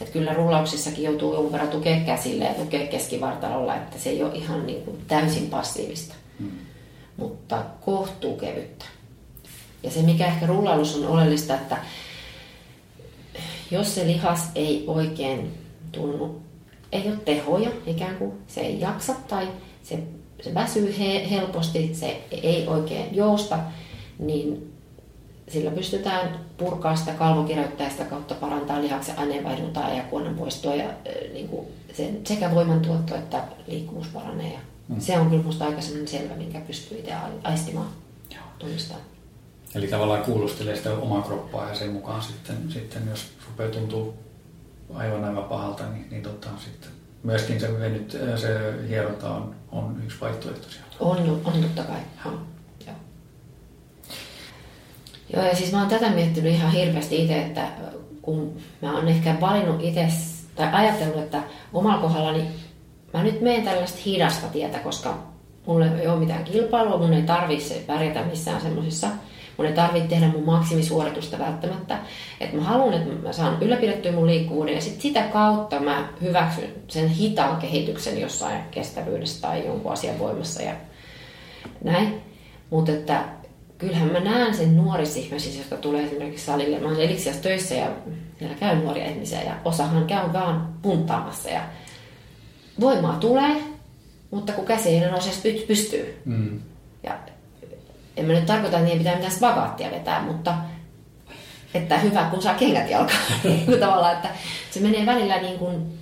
[0.00, 4.34] että kyllä rullauksissakin joutuu jonkun verran tukea käsille ja tukea keskivartalolla, että se ei ole
[4.34, 6.50] ihan niin kuin täysin passiivista, hmm.
[7.16, 8.84] mutta kohtuu kevyttä.
[9.82, 11.76] Ja se, mikä ehkä rullailussa on oleellista, että
[13.70, 15.54] jos se lihas ei oikein
[15.92, 16.40] tunnu,
[16.92, 19.48] ei ole tehoja ikään kuin, se ei jaksa tai
[19.82, 19.98] se,
[20.42, 23.58] se väsyy he, helposti, se ei oikein jousta,
[24.18, 24.72] niin
[25.48, 30.90] sillä pystytään purkaa sitä kalvokirjoittaa ja sitä kautta parantaa lihaksen aineenvaihduntaa ja kuonnanpoistoa ja
[31.32, 34.52] niin kuin sen, sekä voimantuotto että liikkuvuus paranee.
[34.52, 35.00] Ja mm.
[35.00, 37.88] Se on kyllä minusta aika selvä, minkä pystyy itse aistimaan,
[38.58, 39.06] tunnistamaan.
[39.74, 44.14] Eli tavallaan kuulustelee sitä omaa kroppaa ja sen mukaan sitten, sitten jos rupeaa tuntuu
[44.94, 46.90] aivan aivan pahalta, niin, niin tota, sitten
[47.22, 50.88] myöskin se, venyt, se hieronta on, on yksi vaihtoehto siellä.
[51.00, 52.00] On, on totta kai.
[52.24, 52.46] On.
[55.32, 55.44] Joo.
[55.44, 57.68] Ja siis mä oon tätä miettinyt ihan hirveästi itse, että
[58.22, 60.06] kun mä oon ehkä valinnut itse
[60.54, 62.44] tai ajatellut, että omalla kohdallani
[63.12, 65.18] mä nyt menen tällaista hidasta tietä, koska
[65.66, 69.08] mulla ei ole mitään kilpailua, mun ei tarvitse pärjätä missään semmoisissa
[69.58, 71.98] Mun ei tarvitse tehdä mun maksimisuoritusta välttämättä.
[72.40, 76.72] Että mä haluan, että mä saan ylläpidettyä mun liikkuvuuden ja sit sitä kautta mä hyväksyn
[76.88, 80.72] sen hitaan kehityksen jossain kestävyydessä tai jonkun asian voimassa ja
[81.84, 82.22] näin.
[82.70, 83.24] Mutta että
[83.78, 86.78] kyllähän mä näen sen nuorissa ihmisissä, jotka tulee esimerkiksi salille.
[86.78, 87.90] Mä olen Eliksiassa töissä ja
[88.38, 91.60] siellä käy nuoria ihmisiä ja osahan käy vaan puntaamassa ja
[92.80, 93.56] voimaa tulee,
[94.30, 96.22] mutta kun käsi ei nouse pystyy.
[96.24, 96.60] Mm.
[97.02, 97.18] Ja
[98.16, 100.54] en mä nyt tarkoita, että niiden pitää mitään spagaattia vetää, mutta
[101.74, 103.22] että hyvä, kun saa kengät jalkaan.
[103.80, 104.28] Tavallaan, että
[104.70, 105.98] se menee välillä niin kuin,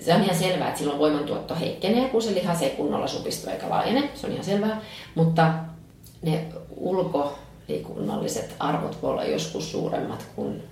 [0.00, 3.70] se on ihan selvää, että silloin voimantuotto heikkenee, kun se lihas ei kunnolla supistu eikä
[3.70, 4.10] laajene.
[4.14, 4.80] Se on ihan selvää.
[5.14, 5.54] Mutta
[6.22, 6.44] ne
[6.80, 10.62] ulkoliikunnalliset arvot voi olla joskus suuremmat kuin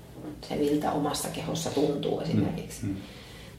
[0.48, 2.82] se, miltä omassa kehossa tuntuu esimerkiksi.
[2.82, 2.96] Mm, mm.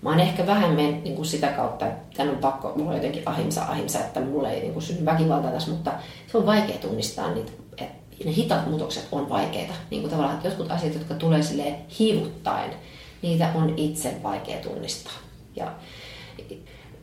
[0.01, 3.23] Mä oon ehkä vähemmän niin kuin sitä kautta, että tämän on pakko, mulla on jotenkin
[3.25, 5.93] ahimsa, ahimsa, että mulle ei niin kuin synny väkivaltaa tässä, mutta
[6.31, 9.73] se on vaikea tunnistaa niitä, että ne hitaat muutokset on vaikeita.
[9.89, 12.71] Niin kuin tavallaan, että jotkut asiat, jotka tulee sille hiivuttaen,
[13.21, 15.13] niitä on itse vaikea tunnistaa.
[15.55, 15.71] Ja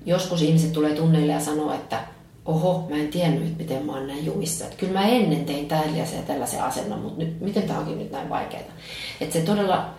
[0.07, 2.05] joskus ihmiset tulee tunneille ja sanoo, että
[2.47, 4.65] oho, mä en tiennyt, miten mä oon näin jumissa.
[4.65, 8.11] Että kyllä mä ennen tein tällaisen ja tällaisen asennon, mutta nyt, miten tämä onkin nyt
[8.11, 8.63] näin vaikeaa.
[9.21, 9.91] Että se todella,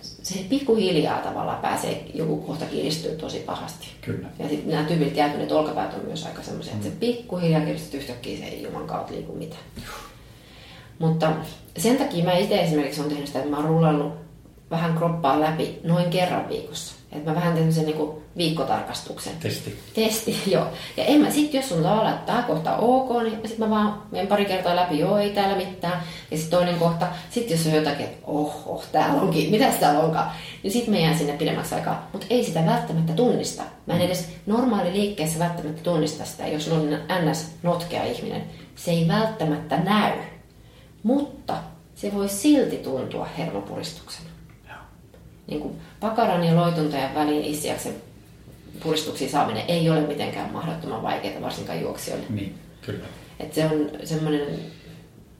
[0.00, 3.86] se pikkuhiljaa tavallaan pääsee, joku kohta kiristyy tosi pahasti.
[4.00, 4.28] Kyllä.
[4.38, 7.00] Ja sitten nämä tyvilt jäätyneet olkapäät on myös aika semmoisia, että se mm.
[7.00, 9.62] pikkuhiljaa kiristyy yhtäkkiä, se ei juman kautta liiku mitään.
[10.98, 11.32] Mutta
[11.78, 14.12] sen takia mä itse esimerkiksi olen tehnyt sitä, että mä oon rullannut
[14.70, 16.99] vähän kroppaa läpi noin kerran viikossa.
[17.12, 19.32] Että mä vähän teen sen niinku viikkotarkastuksen.
[19.40, 19.78] Testi.
[19.94, 20.66] Testi, joo.
[20.96, 24.02] Ja en mä sit, jos sun tavallaan, että tää kohta ok, niin sit mä vaan
[24.10, 26.02] menen pari kertaa läpi, joo, ei täällä mitään.
[26.30, 30.00] Ja sitten toinen kohta, sit jos on jotakin, että oh, oh, täällä onkin, mitäs täällä
[30.00, 30.30] onkaan,
[30.62, 32.08] niin sit mä jään sinne pidemmäksi aikaa.
[32.12, 33.62] Mutta ei sitä välttämättä tunnista.
[33.86, 36.98] Mä en edes normaali liikkeessä välttämättä tunnista sitä, jos on
[37.30, 37.50] ns.
[37.62, 38.42] notkea ihminen.
[38.76, 40.12] Se ei välttämättä näy.
[41.02, 41.56] Mutta
[41.94, 44.29] se voi silti tuntua hermopuristuksena
[45.50, 47.94] niin kuin pakaran ja loituntajan väliin issiaksen
[48.82, 52.26] puristuksiin saaminen ei ole mitenkään mahdottoman vaikeaa, varsinkaan juoksijoille.
[52.30, 53.04] Niin, kyllä.
[53.40, 54.46] Et se on semmoinen,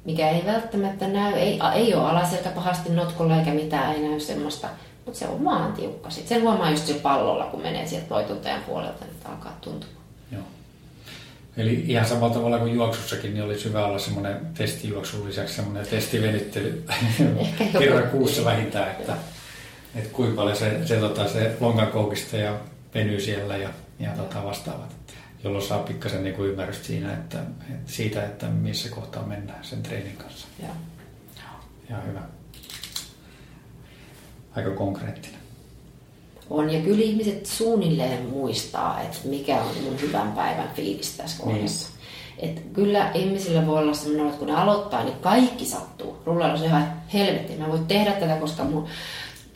[0.04, 4.68] mikä ei välttämättä näy, ei, ei ole alaselkä pahasti notkolla eikä mitään, ei näy semmoista,
[5.04, 6.10] mutta se on vaan tiukka.
[6.10, 10.04] Sitten sen huomaa just sillä pallolla, kun menee sieltä loituntajan puolelta, että alkaa tuntumaan.
[10.32, 10.42] Joo.
[11.56, 16.84] Eli ihan samalla tavalla kuin juoksussakin, niin olisi hyvä olla semmoinen testijuoksun lisäksi semmoinen testivenyttely
[17.78, 19.16] kerran kuussa vähintään, että
[19.94, 22.58] että kuinka paljon se, se, tota, se lonkan koukista ja
[22.94, 23.68] venyy siellä ja,
[23.98, 24.96] ja tota, vastaavat.
[25.44, 27.38] Jolloin saa pikkasen niin ymmärrystä siinä, että,
[27.70, 30.46] että siitä, että missä kohtaa mennään sen treenin kanssa.
[30.62, 30.68] Ja,
[31.90, 32.20] ja hyvä.
[34.56, 35.40] Aika konkreettinen.
[36.50, 41.54] On, ja kyllä ihmiset suunnilleen muistaa, että mikä on mun hyvän päivän fiilis tässä niin.
[41.54, 41.88] kohdassa.
[41.88, 42.00] Niin.
[42.50, 46.16] Et kyllä ihmisillä voi olla sellainen, että kun ne aloittaa, niin kaikki sattuu.
[46.26, 47.56] Rullalla on ihan helvetti.
[47.56, 48.88] Mä voin tehdä tätä, koska mun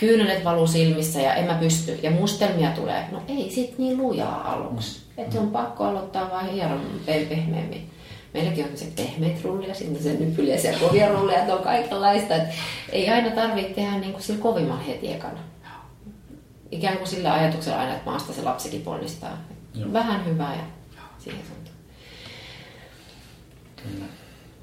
[0.07, 3.05] kyynelet valuu silmissä ja en mä pysty ja mustelmia tulee.
[3.13, 5.01] No ei sit niin lujaa aluksi.
[5.17, 5.25] Mm.
[5.25, 7.91] Että on pakko aloittaa vaan hieman pehmeämmin.
[8.35, 12.35] Meilläkin on se pehmeät rullia, sitten se nypyliäisiä kovia rullia, että on kaikenlaista.
[12.35, 12.55] Että
[12.93, 15.39] ei aina tarvitse tehdä niin kuin sillä kovimman heti ekana.
[16.71, 19.39] Ikään kuin sillä ajatuksella aina, että maasta se lapsikin ponnistaa.
[19.75, 19.93] Joo.
[19.93, 20.63] Vähän hyvää ja
[21.19, 21.77] siihen suuntaan.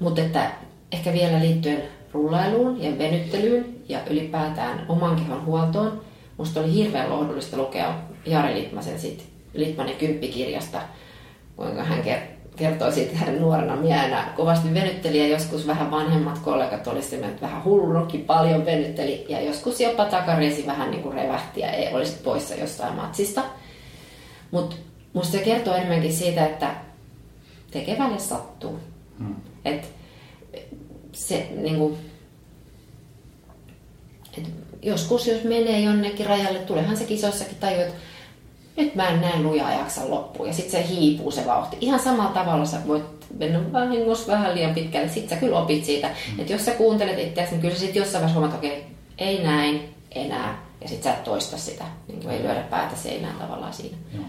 [0.00, 0.50] Mutta että
[0.92, 1.82] ehkä vielä liittyen
[2.12, 6.00] rullailuun ja venyttelyyn ja ylipäätään oman kehon huoltoon.
[6.36, 7.94] Musta oli hirveän lohdullista lukea
[8.26, 10.78] Jari Litmasen sit Litmanen kymppikirjasta,
[11.56, 12.02] kuinka hän
[12.56, 17.42] kertoi siitä, että hän nuorena miehenä kovasti venytteli ja joskus vähän vanhemmat kollegat olisivat että
[17.42, 22.18] vähän hullunkin paljon venytteli ja joskus jopa takariesi vähän niin kuin revähti ja ei olisi
[22.24, 23.42] poissa jostain matsista.
[24.50, 24.76] Mutta
[25.12, 26.74] musta se kertoo enemmänkin siitä, että
[27.70, 28.78] tekevälle sattuu.
[29.18, 29.36] Hmm.
[29.64, 30.01] Et
[31.12, 31.98] se niin kuin,
[34.38, 34.50] et
[34.82, 37.94] joskus jos menee jonnekin rajalle, tulehan se kisoissakin tajua, että
[38.76, 40.48] nyt mä en näe lujaa jaksa loppuun.
[40.48, 41.76] Ja sitten se hiipuu se vauhti.
[41.80, 43.04] Ihan samalla tavalla sä voit
[43.38, 45.08] mennä vahingossa vähän liian pitkälle.
[45.08, 46.08] Sitten sä kyllä opit siitä.
[46.08, 46.40] Mm.
[46.40, 49.42] Että jos sä kuuntelet itseäsi, niin kyllä sä sitten jossain vaiheessa huomaat, okei, okay, ei
[49.42, 50.62] näin enää.
[50.80, 51.84] Ja sitten sä et toista sitä.
[52.08, 53.96] Niin kuin ei lyödä päätä seinään tavallaan siinä.
[54.14, 54.24] Joo.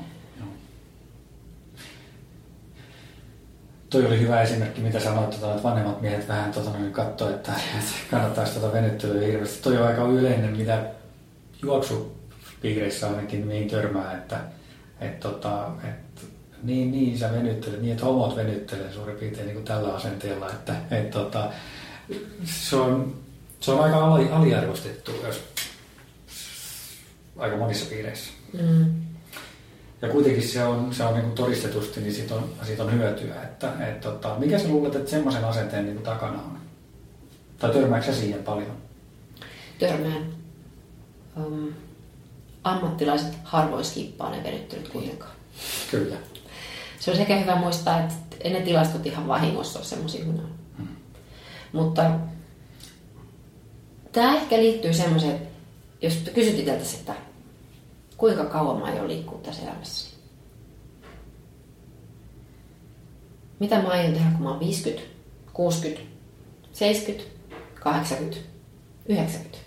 [3.94, 7.92] Toi oli hyvä esimerkki, mitä sanoit, tota, että vanhemmat miehet vähän tota, katsoo, että, että
[8.12, 9.64] kannattaisi tuota venyttelyä hirveästi.
[9.64, 10.86] Toi on aika yleinen, mitä
[11.64, 14.40] juoksupiireissä ainakin mihin törmää, että,
[15.02, 16.22] että, tota, että
[16.64, 20.76] niin, niin sä venyttelet, niin että homot venyttelee suurin piirtein niin kuin tällä asenteella, että,
[20.92, 21.50] että tota,
[22.44, 23.16] se, on,
[23.60, 25.44] se on aika aliarvostettu jos
[27.38, 28.32] aika monissa piireissä.
[28.54, 29.03] Mm.
[30.04, 33.44] Ja kuitenkin se on, se on niin kuin todistetusti, niin siitä on, siitä on hyötyä.
[33.44, 36.58] Että, et, tota, mikä sä luulet, että semmoisen asenteen niin takana on?
[37.58, 38.78] Tai törmääkö siihen paljon?
[39.80, 40.26] Törmään.
[41.38, 41.74] Um,
[42.64, 45.32] ammattilaiset harvoin skippaa ne venyttelyt kuitenkaan.
[45.92, 46.16] Kyllä.
[47.00, 50.42] se on sekä hyvä muistaa, että ennen tilastot ihan vahingossa ole semmoisia kuin
[50.78, 50.88] hmm.
[51.72, 52.12] Mutta
[54.12, 55.42] tämä ehkä liittyy semmoiseen,
[56.02, 57.14] jos kysyt itseltäsi, että
[58.18, 60.14] kuinka kauan mä aion liikkua tässä elämässäni.
[63.60, 65.08] Mitä mä aion tehdä, kun mä oon 50,
[65.54, 66.02] 60,
[66.74, 67.32] 70,
[67.80, 68.38] 80,
[69.10, 69.58] 90?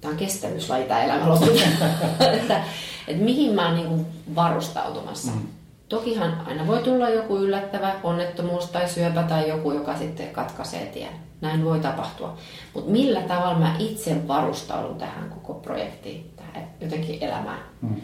[0.00, 1.52] Tämä on kestävyyslaji tämä elämä lopulta.
[2.32, 2.64] että,
[3.08, 5.32] että mihin mä oon niin varustautumassa.
[5.32, 5.46] Mm.
[5.88, 11.27] Tokihan aina voi tulla joku yllättävä onnettomuus tai syöpä tai joku, joka sitten katkaisee tien.
[11.40, 12.36] Näin voi tapahtua.
[12.74, 17.60] Mutta millä tavalla mä itse varustaudun tähän koko projektiin, tähän jotenkin elämään.
[17.82, 17.96] Mm.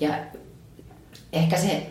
[0.00, 0.14] Ja
[1.32, 1.86] ehkä se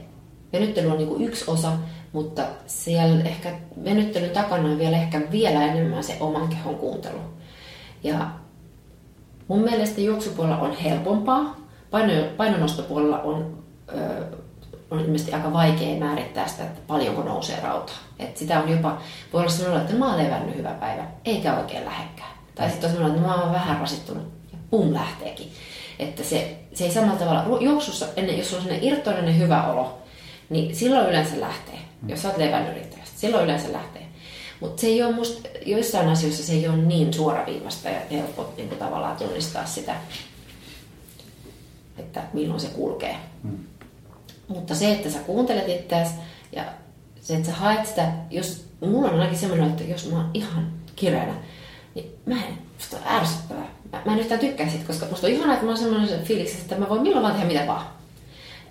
[0.54, 1.72] venyttely on niinku yksi osa,
[2.14, 7.20] mutta siellä ehkä venyttelyn takana on vielä ehkä vielä enemmän se oman kehon kuuntelu.
[8.04, 8.30] Ja
[9.48, 11.56] mun mielestä juoksupuolella on helpompaa,
[12.38, 13.64] painonostopuolella on
[14.92, 17.96] on ilmeisesti aika vaikea määrittää sitä, että paljonko nousee rautaa.
[18.20, 19.02] Et sitä on jopa,
[19.34, 22.32] voi olla sellainen, että mä oon levännyt hyvä päivä, eikä oikein lähekkään.
[22.56, 25.52] Tai sitten on sellainen, että mä oon vähän rasittunut ja pum lähteekin.
[26.00, 29.98] Että se, se ei samalla tavalla, juoksussa, ennen, jos on sellainen irtoinen hyvä olo,
[30.50, 31.80] niin silloin yleensä lähtee.
[32.02, 32.10] Mm.
[32.10, 34.08] Jos sä oot levännyt riittävästi, silloin yleensä lähtee.
[34.60, 38.70] Mutta se ei ole musta, joissain asioissa se ei ole niin suoraviivasta ja helppo niin
[38.70, 39.96] tavallaan tunnistaa sitä,
[41.98, 43.16] että milloin se kulkee.
[43.44, 43.58] Mm.
[44.56, 46.14] Mutta se, että sä kuuntelet itseäsi
[46.52, 46.64] ja
[47.22, 50.72] se, että sä haet sitä, jos mulla on ainakin semmoinen, että jos mä oon ihan
[50.96, 51.34] kireänä,
[51.96, 53.68] niin mä en, musta on ärsyttävää.
[53.92, 56.58] Mä, mä en yhtään tykkää siitä, koska musta on ihanaa, että mä oon semmoinen fiiliksi,
[56.62, 57.86] että mä voin milloin vaan tehdä mitä vaan.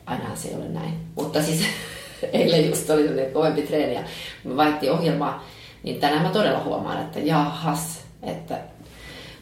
[0.06, 0.94] Aina se ei ole näin.
[1.14, 1.64] Mutta siis
[2.32, 4.02] eilen just oli sellainen kovempi treeni ja
[4.44, 5.44] mä vaihtiin ohjelmaa,
[5.82, 8.58] niin tänään mä todella huomaan, että jahas, että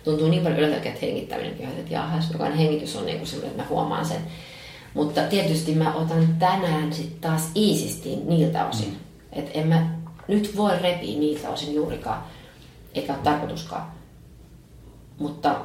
[0.05, 3.63] tuntuu niin paljon yllättävää, että hengittäminenkin että jahas, jokainen hengitys on niin kuin semmoinen, että
[3.63, 4.21] mä huomaan sen.
[4.95, 8.89] Mutta tietysti mä otan tänään sitten taas iisisti niiltä osin.
[8.89, 8.97] Mm.
[9.33, 9.91] Että en mä
[10.29, 12.23] nyt voi repiä niiltä osin juurikaan,
[12.95, 13.93] eikä ole tarkoituskaan.
[15.19, 15.61] Mutta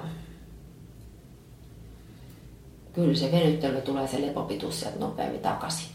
[2.93, 5.87] kyllä se venyttely tulee se lepopituus sieltä nopeammin takaisin.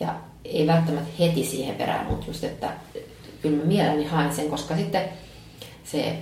[0.00, 0.14] Ja
[0.44, 2.72] ei välttämättä heti siihen perään, mutta just, että
[3.42, 5.08] kyllä mä mielelläni haen sen, koska sitten
[5.84, 6.18] se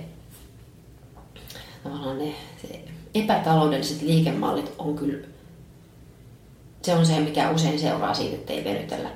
[1.83, 2.81] tavallaan ne se
[3.15, 5.27] epätaloudelliset liikemallit on kyllä
[6.83, 9.09] se on se, mikä usein seuraa siitä, että ei venytellä.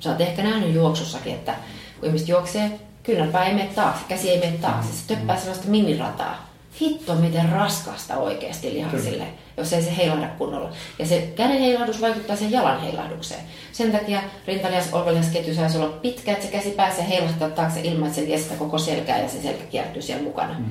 [0.00, 1.54] Sä oot ehkä nähnyt juoksussakin, että
[2.00, 5.40] kun ihmiset juoksee, kyynärpää ei mene taakse, käsi ei mene taakse, se töppää mm.
[5.40, 6.50] sellaista minirataa.
[6.80, 10.70] Hitto, miten raskasta oikeasti lihasille, jos ei se heilahda kunnolla.
[10.98, 13.40] Ja se käden heilahdus vaikuttaa sen jalan heilahdukseen.
[13.72, 18.20] Sen takia rintalias olveliasketju saisi olla pitkä, että se käsi pääsee heilahtaa taakse ilman, että
[18.20, 20.58] se vie koko selkää ja se selkä kiertyy siellä mukana.
[20.58, 20.70] Mm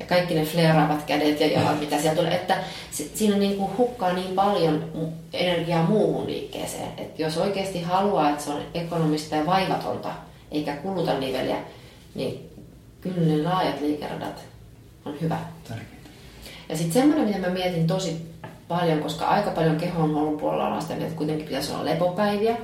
[0.00, 2.58] ja kaikki ne fleeraavat kädet ja jalat, mitä sieltä tulee, että
[3.14, 4.84] siinä niin kuin hukkaa niin paljon
[5.32, 10.08] energiaa muuhun liikkeeseen, että jos oikeasti haluaa, että se on ekonomista ja vaivatonta,
[10.50, 11.56] eikä kuluta niveliä,
[12.14, 12.50] niin
[13.00, 14.44] kyllä ne laajat liikeradat
[15.04, 15.38] on hyvä.
[15.68, 16.10] Tärkeintä.
[16.68, 18.16] Ja sitten semmoinen, mitä mä mietin tosi
[18.68, 22.56] paljon, koska aika paljon kehon puolella on sitä että kuitenkin pitäisi olla lepopäiviä,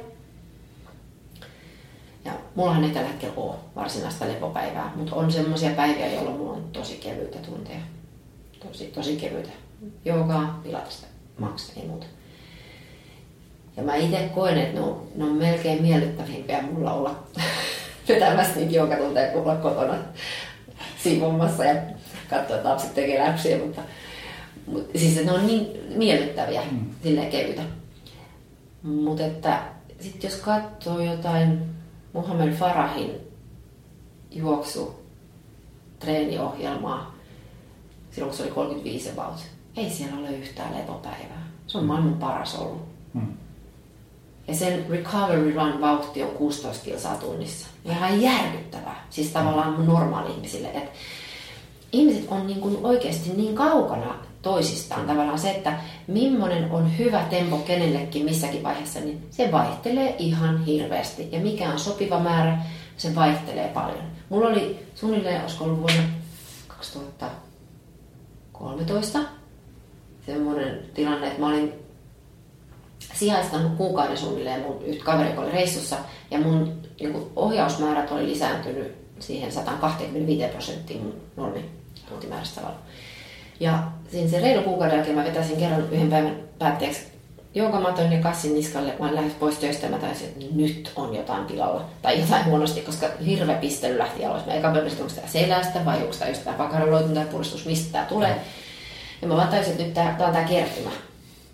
[2.27, 6.65] ja mullahan ei tällä hetkellä ole varsinaista lepopäivää, mutta on semmoisia päiviä, jolloin mulla on
[6.73, 7.79] tosi kevyitä tunteja.
[8.61, 9.51] Tosi, tosi kevyitä.
[10.05, 11.07] Joogaa, pilatista,
[11.39, 12.07] maks, ei muuta.
[13.77, 17.19] Ja mä itse koen, että ne on, ne on melkein miellyttävimpiä mulla olla
[18.09, 19.95] vetämässä niitä joogatunteja kuin olla kotona
[21.03, 21.75] siivomassa ja
[22.31, 23.83] katsoa, että lapset tekee läpsiä, mutta,
[24.67, 25.67] mutta siis ne on niin
[25.97, 26.87] miellyttäviä, mm.
[27.03, 27.63] silleen kevyitä.
[28.83, 29.63] Mutta että
[30.01, 31.76] sitten jos katsoo jotain
[32.17, 33.11] Muhammed Farahin
[34.31, 34.95] juoksu
[35.99, 37.15] treeniohjelmaa
[38.11, 39.47] silloin, kun se oli 35 about.
[39.77, 41.49] Ei siellä ole yhtään lepopäivää.
[41.67, 41.89] Se on mm.
[41.89, 42.89] maailman paras ollut.
[43.15, 43.27] Mm.
[44.49, 47.67] Ja sen recovery run vauhti on 16 kilsaa tunnissa.
[47.85, 49.07] Ihan järkyttävää.
[49.11, 50.69] Siis tavallaan normaali ihmisille.
[50.69, 50.91] Että
[51.93, 55.07] ihmiset on niin kuin oikeasti niin kaukana toisistaan.
[55.07, 55.73] Tavallaan se, että
[56.07, 61.29] millainen on hyvä tempo kenellekin missäkin vaiheessa, niin se vaihtelee ihan hirveästi.
[61.33, 62.59] Ja mikä on sopiva määrä,
[62.97, 64.05] se vaihtelee paljon.
[64.29, 66.03] Mulla oli suunnilleen, olisiko ollut vuonna
[66.69, 69.19] 2013
[70.27, 71.73] semmoinen tilanne, että mä olin
[73.15, 75.97] sijaistanut kuukauden suunnilleen mun yhtä kaveri, oli reissussa,
[76.31, 81.71] ja mun niin ohjausmäärät oli lisääntynyt siihen 125 prosenttiin mun normi
[82.09, 82.81] tuntimäärästä tavalla.
[83.61, 83.79] Ja
[84.11, 87.01] siinä se reilu kuukauden jälkeen mä vetäisin kerran yhden päivän päätteeksi
[87.57, 91.45] joogamaton ja kassin niskalle, mä lähdin pois töistä ja mä taisin, että nyt on jotain
[91.45, 91.85] pilalla.
[92.03, 94.47] Tai jotain huonosti, koska hirveä pistely lähti aloissa.
[94.47, 97.93] Mä eka pelkästään, onko tämä selästä vai onko tämä just tämä pakaraloitunut tai puristus, mistä
[97.93, 98.41] tämä tulee.
[99.23, 100.91] Ja mä vaan taisin, että nyt tämä, tämä on tämä kertymä.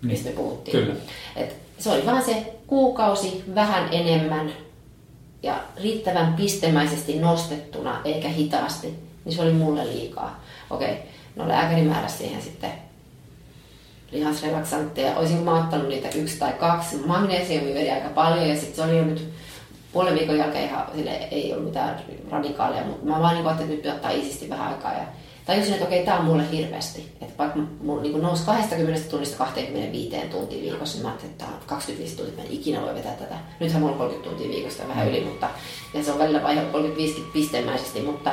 [0.01, 0.77] mistä me puhuttiin.
[0.77, 0.95] Kyllä.
[1.35, 4.53] Et se oli vaan se kuukausi vähän enemmän
[5.43, 10.43] ja riittävän pistemäisesti nostettuna eikä hitaasti, niin se oli mulle liikaa.
[10.69, 10.97] Okei,
[11.35, 12.71] no lääkäri määräsi siihen sitten
[14.11, 15.17] lihasrelaksantteja.
[15.17, 16.97] Olisinko mä ottanut niitä yksi tai kaksi.
[17.05, 19.29] Magnesiumi veri aika paljon ja sitten se oli jo nyt
[19.93, 21.99] puolen viikon jälkeen ihan sille ei ollut mitään
[22.31, 25.05] radikaaleja, mutta mä vaan niin että nyt ottaa isisti vähän aikaa ja
[25.45, 27.11] tajusin, että okei, tämä on mulle hirveästi.
[27.21, 32.15] Että vaikka mulla niin nousi 20 tunnista 25 tuntia viikossa, niin mä ajattelin, että 25
[32.15, 33.35] tuntia, mä en ikinä voi vetää tätä.
[33.59, 35.49] Nythän mulla on 30 tuntia viikosta vähän yli, mutta
[35.93, 38.31] ja se on välillä vaihe 35 pistemäisesti, mutta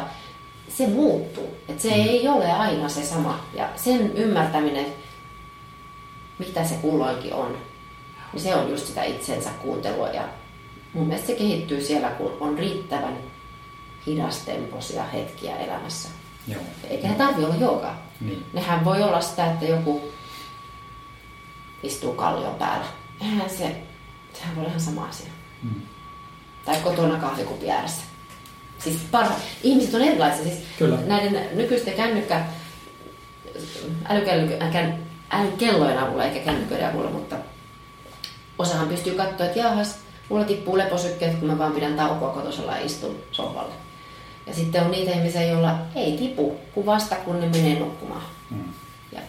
[0.77, 1.57] se muuttuu.
[1.69, 1.95] Että se mm.
[1.95, 3.45] ei ole aina se sama.
[3.55, 4.87] Ja sen ymmärtäminen,
[6.39, 7.57] mitä se kulloinkin on,
[8.33, 10.09] niin se on just sitä itsensä kuuntelua.
[10.09, 10.29] Ja
[10.93, 13.17] mun mielestä se kehittyy siellä, kun on riittävän
[14.07, 16.09] hidastempoisia hetkiä elämässä.
[16.49, 16.63] Joo.
[16.91, 18.03] Eikä ne tarvi olla joogaa.
[18.21, 18.47] Niin.
[18.53, 20.13] Nehän voi olla sitä, että joku
[21.83, 22.87] istuu kallion päällä.
[23.21, 23.77] Eihän se,
[24.33, 25.31] sehän voi olla ihan sama asia.
[25.63, 25.83] Mm.
[26.65, 28.10] Tai kotona kahvikuppi ääressä.
[28.85, 30.45] Siis parha, ihmiset on erilaisia.
[30.45, 30.99] Siis Kyllä.
[31.07, 32.45] näiden nykyisten kännykkä, äh,
[35.31, 37.37] älykellojen avulla eikä kännyköiden avulla, mutta
[38.59, 42.85] osahan pystyy katsoa, että jahas, mulla tippuu leposykkeet, kun mä vaan pidän taukoa kotosella ja
[42.85, 43.75] istun sohvalle.
[44.47, 48.23] Ja sitten on niitä ihmisiä, joilla ei tipu, kun vasta kun ne menee nukkumaan.
[48.51, 48.65] Mm.
[49.13, 49.21] Ja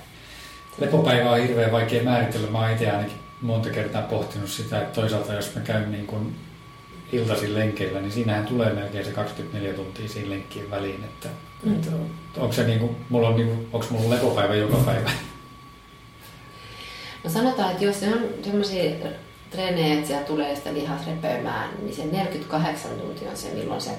[0.78, 2.50] Lepopäivä on hirveän vaikea määritellä.
[2.50, 6.36] Mä oon itse ainakin monta kertaa pohtinut sitä, että toisaalta jos mä käyn niin kuin
[7.12, 11.04] iltaisin lenkeillä, niin siinähän tulee melkein se 24 tuntia siinä lenkkien väliin.
[11.04, 11.30] Että,
[11.64, 11.76] Mm.
[11.76, 11.92] että
[12.38, 15.12] onko se niin kuin, mulla on niin kuin, onko mulla lepopäivä joka päivä?
[17.24, 18.92] No sanotaan, että jos se on sellaisia
[19.50, 23.92] treenejä, että siellä tulee sitä lihas repöimään, niin se 48 tuntia on se, milloin se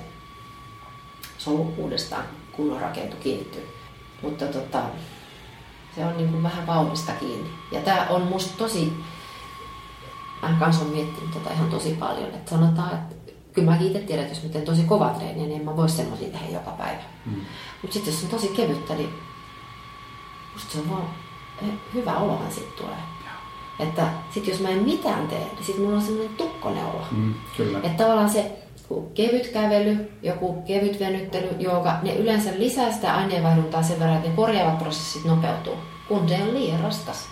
[1.38, 3.68] solu uudestaan kunnon rakentu kiinnittyy.
[4.22, 4.82] Mutta tota,
[5.94, 7.50] se on niin kuin vähän vauhdista kiinni.
[7.72, 8.92] Ja tämä on musta tosi,
[10.42, 14.24] mä kanssa on miettinyt tota ihan tosi paljon, että sanotaan, että kyllä mä itse tiedän,
[14.24, 17.02] että jos mä teen tosi kova treeniä, niin en mä voi semmoisia tehdä joka päivä.
[17.26, 17.40] Mm.
[17.82, 19.10] Mutta sitten jos on tosi kevyttä, niin
[20.52, 21.06] musta se on vaan
[21.94, 22.98] hyvä olohan sitten tulee.
[23.78, 27.04] Että sit jos mä en mitään tee, niin sit mulla on semmoinen tukkonen olo.
[27.10, 27.78] Mm, kyllä.
[27.78, 28.58] Että tavallaan se
[29.14, 34.36] kevyt kävely, joku kevyt venyttely, joka ne yleensä lisää sitä aineenvaihduntaa sen verran, että ne
[34.36, 35.74] korjaavat prosessit nopeutuu,
[36.08, 37.28] kun se on liian raskas.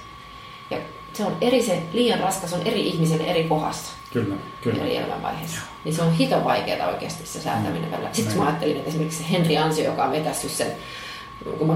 [1.20, 4.82] Se on eri se, liian raskas on eri ihmiselle eri kohdassa, Kyllä, kyllä.
[4.82, 5.58] eri elämänvaiheessa.
[5.84, 8.08] Niin se on hito vaikeaa oikeasti se säätäminen välillä.
[8.12, 10.72] Sitten mä ajattelin, että esimerkiksi se Henri Ansio, joka on vetässyt sen
[11.58, 11.74] kun mä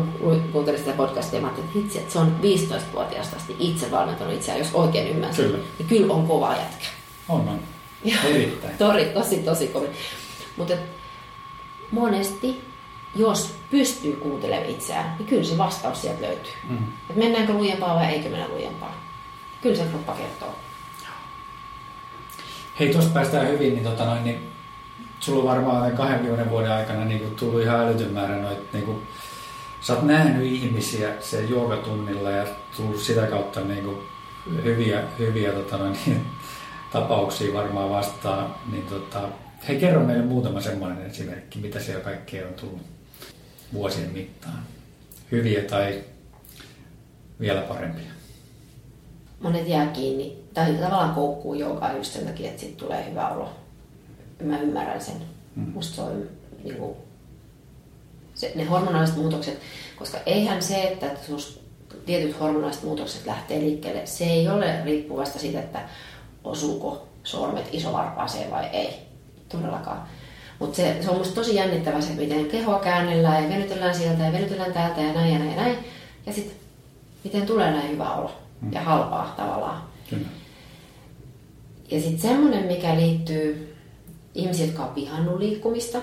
[0.52, 4.58] kuuntelin sitä podcastia, mä ajattelin, että hitsi, että se on 15-vuotiaasta asti itse valmentanut itseään,
[4.58, 5.44] jos oikein ymmärsin.
[5.44, 5.58] Kyllä.
[5.78, 6.86] Niin kyllä on kova jätkä.
[7.28, 7.60] On, on.
[8.04, 8.78] Ja- Erittäin.
[8.78, 9.90] Tori, tosi, tosi kovin.
[10.56, 10.74] Mutta
[11.90, 12.60] monesti,
[13.16, 16.52] jos pystyy kuuntelemaan itseään, niin kyllä se vastaus sieltä löytyy.
[16.68, 16.78] Mm.
[17.10, 19.03] Et mennäänkö lujempaa vai eikö mennä lujempaa?
[19.64, 20.58] Kyllä se kroppa kertoo.
[22.80, 24.50] Hei, tuosta päästään hyvin, niin, tota noin, niin
[25.20, 28.84] sulla on varmaan tämän 20 vuoden aikana niin kuin, tullut ihan älytön määrä noit, niin
[28.84, 29.02] kuin,
[29.80, 32.46] sä oot nähnyt ihmisiä se joogatunnilla ja
[32.76, 33.98] tullut sitä kautta niin kuin,
[34.64, 36.26] hyviä, hyviä tota noin, niin,
[36.92, 38.54] tapauksia varmaan vastaan.
[38.72, 39.28] Niin, tota,
[39.68, 42.82] hei, kerro meille muutama semmoinen esimerkki, mitä siellä kaikkea on tullut
[43.72, 44.58] vuosien mittaan.
[45.32, 46.04] Hyviä tai
[47.40, 48.13] vielä parempia.
[49.44, 53.50] Monet jää kiinni, tai tavallaan koukkuu joogaa just sen takia, että siitä tulee hyvä olo.
[54.42, 55.16] Mä ymmärrän sen.
[55.56, 55.72] Mm.
[55.74, 56.28] Musta se on
[56.64, 56.96] niin kuin,
[58.34, 59.60] se, ne hormonaaliset muutokset,
[59.96, 61.60] koska eihän se, että sus
[62.06, 65.80] tietyt hormonaaliset muutokset lähtee liikkeelle, se ei ole riippuvasta siitä, että
[66.44, 68.98] osuuko sormet isovarpaaseen vai ei.
[69.48, 70.08] Todellakaan.
[70.58, 74.32] Mutta se, se on musta tosi jännittävä se, miten kehoa käännellään ja venytellään sieltä ja
[74.32, 75.78] venytellään täältä ja näin ja näin ja näin.
[76.26, 76.56] Ja sitten
[77.24, 79.82] miten tulee näin hyvä olo ja halpaa tavallaan.
[80.10, 80.26] Kyllä.
[81.90, 83.74] Ja sitten semmoinen, mikä liittyy
[84.34, 85.98] ihmisiin, jotka on vihannut liikkumista.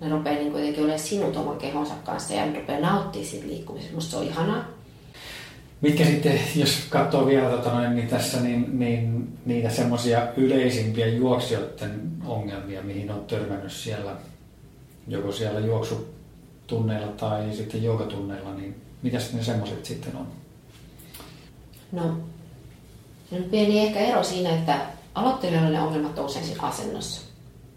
[0.00, 3.94] Ne rupeaa niin kuitenkin olemaan sinut oman kehonsa kanssa ja ne rupeaa nauttia siitä liikkumisesta.
[3.94, 4.64] Musta se on ihanaa.
[5.80, 12.12] Mitkä sitten, jos katsoo vielä tota noin, niin tässä, niin, niin niitä semmoisia yleisimpiä juoksijoiden
[12.26, 14.16] ongelmia, mihin on törmännyt siellä,
[15.08, 20.26] joko siellä juoksutunneilla tai sitten joogatunneilla, niin mitä ne semmoiset sitten on?
[21.96, 22.02] No,
[23.32, 24.80] on pieni ehkä ero siinä, että
[25.14, 27.20] aloittelijoilla ne ongelmat on usein asennossa.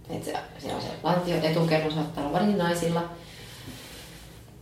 [0.10, 3.04] Et se, se on se lantio etukerros saattaa olla varsinkin naisilla.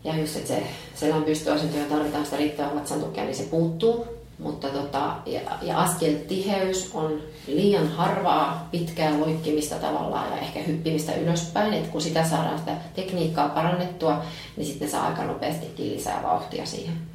[0.03, 0.63] Ja just, että se
[0.95, 4.05] selän pystyasento ja tarvitaan sitä riittävää vatsan tukea, niin se puuttuu.
[4.39, 11.73] Mutta tota, ja, ja askeltiheys on liian harvaa pitkää loikkimista tavallaan ja ehkä hyppimistä ylöspäin.
[11.73, 14.23] Et kun sitä saadaan sitä tekniikkaa parannettua,
[14.57, 17.06] niin sitten saa aika nopeastikin lisää vauhtia siihen.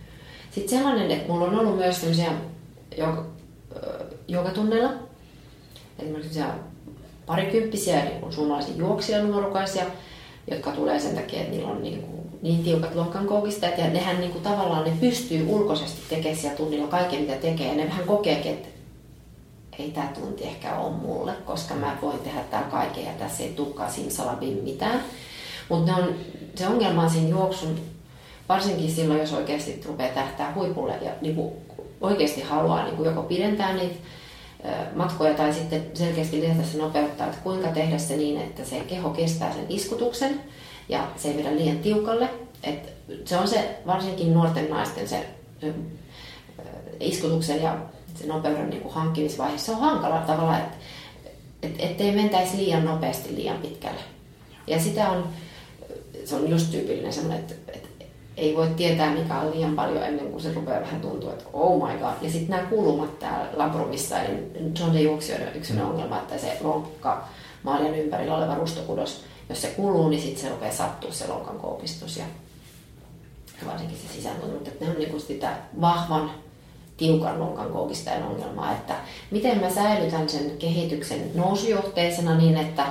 [0.55, 2.32] Sitten sellainen, että mulla on ollut myös sellaisia
[2.96, 3.26] joka.
[5.98, 6.40] Esimerkiksi
[7.26, 9.84] parikymppisiä niin suomalaisia juoksijanuorukaisia,
[10.50, 14.32] jotka tulee sen takia, että niillä on niin, kuin, niin tiukat lonkkankoukistajat ja nehän niin
[14.32, 18.53] kuin, tavallaan ne pystyy ulkoisesti tekemään siellä tunnilla kaiken mitä tekee ja ne vähän kokeekin,
[18.53, 18.68] että
[19.78, 23.53] ei tämä tunti ehkä ole mulle, koska mä voin tehdä täällä kaiken ja tässä ei
[23.53, 25.05] tulekaan simsalabim mitään.
[25.68, 25.98] Mutta
[26.55, 27.80] se ongelma on siinä juoksun,
[28.49, 31.53] varsinkin silloin, jos oikeasti rupeaa tähtää huipulle ja niin kuin
[32.01, 33.97] oikeasti haluaa niin kuin joko pidentää niitä
[34.95, 39.11] matkoja tai sitten selkeästi lisätä se nopeutta, että kuinka tehdä se niin, että se keho
[39.11, 40.40] kestää sen iskutuksen
[40.88, 42.28] ja se ei vedä liian tiukalle.
[42.62, 42.93] Et
[43.24, 45.26] se on se varsinkin nuorten naisten se,
[45.61, 45.74] se
[47.01, 47.78] iskutuksen ja
[48.14, 49.59] se nopeuden niin kuin hankkimisvaihe.
[49.59, 50.76] Se on hankala tavalla, että
[51.62, 54.01] et, ettei mentäisi liian nopeasti liian pitkälle.
[54.66, 55.28] Ja sitä on,
[56.24, 57.55] se on just tyypillinen semmoinen, että,
[58.37, 61.89] ei voi tietää mikä on liian paljon ennen kuin se rupeaa vähän tuntua, että oh
[61.89, 62.12] my god.
[62.22, 66.59] Ja sitten nämä kulumat täällä labrumissa, niin se on se juoksijoiden yksi ongelma, että se
[66.61, 67.28] lonkka
[67.62, 72.16] maalien ympärillä oleva rustokudos, jos se kuluu, niin sitten se rupeaa sattua se lonkan koupistus
[72.16, 72.24] ja
[73.66, 74.55] varsinkin se sisääntunut.
[74.55, 76.30] Mutta ne on niinku sitä vahvan
[76.97, 78.95] tiukan lonkan koukistajan ongelmaa, että
[79.30, 82.87] miten mä säilytän sen kehityksen nousujohteisena niin, että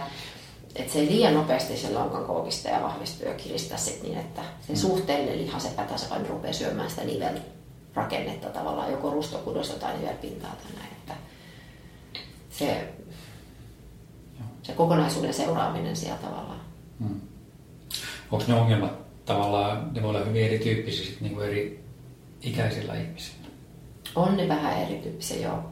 [0.75, 4.41] että se ei liian nopeasti se lonkan koukista ja vahvistuu ja kiristää sit niin, että
[4.67, 4.77] se mm.
[4.79, 10.91] suhteellinen lihas epätasapaino rupeaa syömään sitä nivelrakennetta tavallaan joko rustokudosta tai nivelpintaa tai näin.
[10.91, 11.13] Että
[12.49, 12.93] se,
[14.63, 16.61] se kokonaisuuden seuraaminen siellä tavallaan.
[16.99, 17.21] Hmm.
[18.31, 21.83] Onko ne ongelmat tavallaan, ne voi olla hyvin erityyppisiä sit niin kuin eri
[22.41, 23.47] ikäisillä ihmisillä?
[24.15, 25.63] On ne vähän erityyppisiä, joo.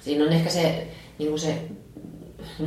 [0.00, 0.88] Siinä on ehkä se,
[1.18, 1.58] niin kuin se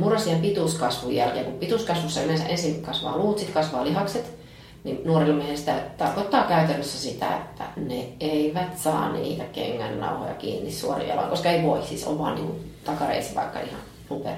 [0.00, 4.38] murrosien pituuskasvun jälkeen, kun pituuskasvussa yleensä ensin kasvaa luut, sitten kasvaa lihakset,
[4.84, 11.10] niin nuorilla miehistä tarkoittaa käytännössä sitä, että ne eivät saa niitä kengän nauhoja kiinni suorilla
[11.10, 14.32] jaloin, koska ei voi, siis on vaan niin takareisi vaikka ihan super.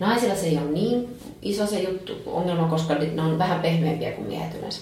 [0.00, 4.28] Naisilla se ei ole niin iso se juttu, ongelma, koska ne on vähän pehmeämpiä kuin
[4.28, 4.80] miehet yleensä.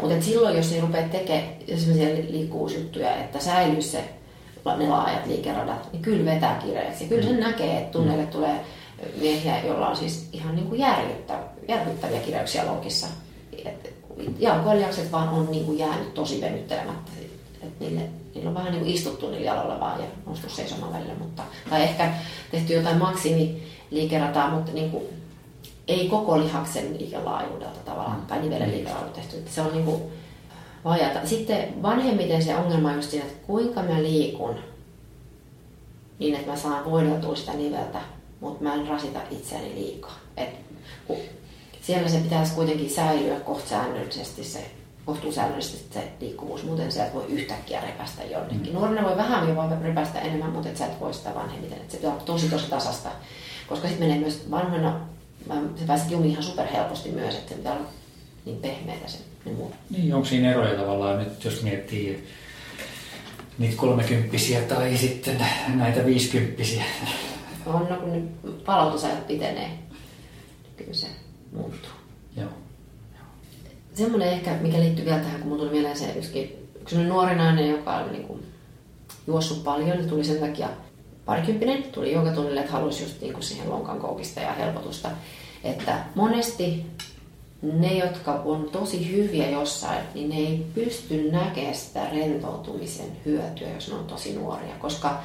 [0.00, 1.44] Mutta silloin, jos ne rupeaa tekemään
[1.76, 4.04] sellaisia liikkuvuusjuttuja, että säilyy se
[4.64, 7.08] ne laajat liikeradat, niin kyllä vetää kireeksi.
[7.08, 7.40] Kyllä sen mm.
[7.40, 8.30] näkee, että tunneille mm.
[8.30, 8.60] tulee
[9.20, 11.38] miehiä, joilla on siis ihan niin kuin järkyttä,
[11.68, 13.06] järkyttäviä kireyksiä loukissa.
[14.38, 17.10] Jalkoiljakset vaan on niin kuin jäänyt tosi venyttelemättä.
[17.62, 18.00] Et niille,
[18.34, 21.14] niillä on vähän niin kuin istuttu niillä jaloilla vaan ja noustu seisomaan välillä.
[21.18, 22.12] Mutta, tai ehkä
[22.50, 25.04] tehty jotain maksimiliikerataa, mutta niin kuin,
[25.88, 28.26] ei koko lihaksen liikelaajuudelta tavallaan, mm.
[28.26, 29.42] tai nivelen liikelaajuudelta tehty.
[29.50, 30.02] Se on niin kuin,
[30.84, 31.26] vajata.
[31.26, 34.54] Sitten vanhemmiten se ongelma on just siinä, että kuinka mä liikun
[36.18, 37.98] niin, että mä saan voideltua sitä niveltä,
[38.40, 40.18] mutta mä en rasita itseäni liikaa.
[40.36, 40.48] Et,
[41.80, 44.70] siellä se pitäisi kuitenkin säilyä kohta säännöllisesti se
[45.08, 48.72] kohtuusäännöllisesti se liikkuvuus, muuten sä et voi yhtäkkiä repästä jonnekin.
[48.72, 48.78] Mm.
[48.78, 51.78] Nuorena voi vähän jo voi repästä enemmän, mutta et sä et voi sitä vanhemmiten.
[51.78, 53.08] Et se pitää olla tosi tosi tasasta,
[53.68, 55.00] koska sitten menee myös vanhana,
[55.76, 57.86] se pääset jumiin ihan superhelposti myös, että se pitää olla
[58.44, 59.18] niin pehmeitä se
[59.90, 62.28] Niin, onko siinä eroja tavallaan nyt, jos miettii
[63.58, 66.84] niitä kolmekymppisiä tai sitten näitä viisikymppisiä?
[67.66, 69.70] On, no kun nyt palautusajat pitenee,
[70.76, 71.06] kyllä se
[71.52, 71.90] muuttuu.
[72.36, 72.48] Joo.
[73.94, 77.70] Semmoinen ehkä, mikä liittyy vielä tähän, kun mulla tuli mieleen se yksi, yksi nuori nainen,
[77.70, 78.46] joka oli niin kuin
[79.26, 80.68] juossut paljon, niin tuli sen takia
[81.24, 85.10] parikymppinen, tuli joka tunnille, että halusi just niin kuin siihen lonkan koukista ja helpotusta.
[85.64, 86.86] Että monesti
[87.62, 93.88] ne, jotka on tosi hyviä jossain, niin ne ei pysty näkemään sitä rentoutumisen hyötyä, jos
[93.88, 95.20] ne on tosi nuoria, koska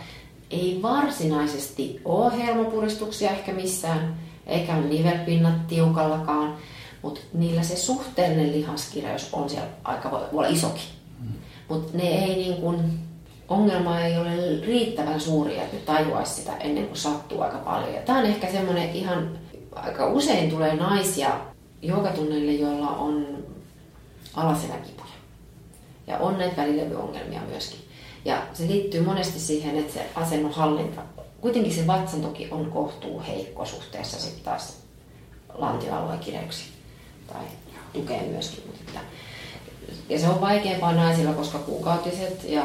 [0.52, 4.16] ei varsinaisesti ole hermopuristuksia ehkä missään,
[4.48, 6.56] eikä ole nivelpinnat tiukallakaan,
[7.02, 10.84] mutta niillä se suhteellinen lihaskireys on siellä aika voi olla isokin.
[11.20, 11.28] Mm.
[11.70, 13.00] Mutta ne ei niin kun,
[13.48, 18.04] ongelma ei ole riittävän suuri, että ne tajuaisi sitä ennen kuin sattuu aika paljon.
[18.06, 19.40] Tämä on ehkä semmoinen ihan,
[19.72, 21.40] aika usein tulee naisia
[21.84, 23.44] joogatunneille, joilla on
[24.34, 25.14] alaseläkipuja.
[26.08, 27.80] Ja on näitä välilevyongelmia myöskin.
[28.26, 31.02] Ja se liittyy monesti siihen, että se asennon hallinta,
[31.42, 34.78] kuitenkin se vatsan toki on kohtuu heikko suhteessa sitten taas
[35.54, 36.74] lantioalueen kireyksiin.
[37.28, 37.44] Tai
[37.94, 38.64] tukee myöskin.
[38.68, 39.00] Mutta
[40.10, 42.64] ja se on vaikeampaa naisilla, koska kuukautiset ja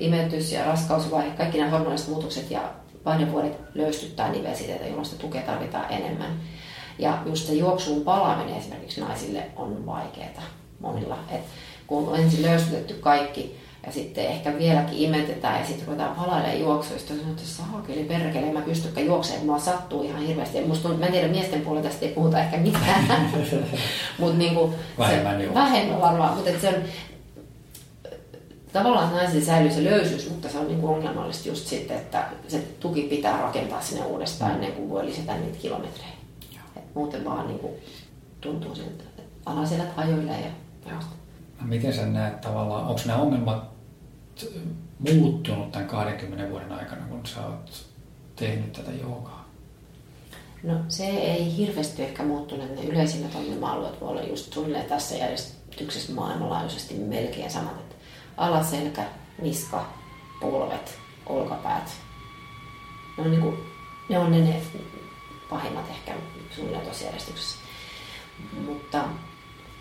[0.00, 2.62] imetys ja raskausvaihe, kaikki nämä hormoniset muutokset ja
[3.04, 6.40] vaihdevuodet löystyttää nivelsiteitä, jolloin sitä tukea tarvitaan enemmän.
[6.98, 10.42] Ja just se juoksuun palaaminen esimerkiksi naisille on vaikeaa
[10.80, 11.18] monilla.
[11.30, 11.40] Et
[11.86, 17.08] kun on ensin löystytetty kaikki ja sitten ehkä vieläkin imetetään ja sitten ruvetaan palailemaan juoksuista.
[17.08, 20.58] Sanoin, että saakeli perkele, en mä pystykään juoksemaan, mua sattuu ihan hirveästi.
[20.58, 23.30] Ja musta, mä en tiedä, miesten puolella tästä ei puhuta ehkä mitään.
[24.18, 26.74] Mut niinku, vähemmän, se, vähemmän varmaan, mutta se on,
[28.72, 32.58] tavallaan naisille säilyy se löysyys, mutta se on niin kuin ongelmallista just sitten, että se
[32.80, 36.21] tuki pitää rakentaa sinne uudestaan ennen kuin voi lisätä niitä kilometrejä.
[36.94, 37.72] Muuten vaan niin kuin
[38.40, 40.50] tuntuu siltä, että alaselät hajoilee ja
[40.90, 41.00] joo.
[41.60, 43.64] No miten sä näet tavallaan, onko nämä ongelmat
[44.98, 47.86] muuttunut tämän 20 vuoden aikana, kun sä oot
[48.36, 49.42] tehnyt tätä joogaa?
[50.62, 52.76] No se ei hirveästi ehkä muuttunut.
[52.76, 57.80] Ne yleisimmät ongelma-alueet voi olla just suunnilleen tässä järjestyksessä maailmanlaajuisesti melkein samat.
[57.80, 57.94] Että
[58.36, 59.04] alaselkä,
[59.42, 59.86] niska,
[60.40, 61.90] polvet, olkapäät.
[63.16, 63.58] Ne on, niin kuin,
[64.08, 64.62] ne, on ne, ne
[65.50, 66.14] pahimmat ehkä
[66.54, 67.58] suunnilleen tuossa järjestyksessä.
[68.66, 69.04] Mutta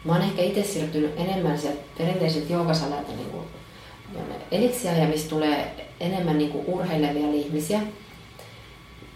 [0.06, 3.46] mä oon ehkä itse siirtynyt enemmän sieltä perinteisiltä joogasaleilta niin kuin
[4.52, 7.80] eliksiä, missä tulee enemmän niin kuin urheilevia ihmisiä,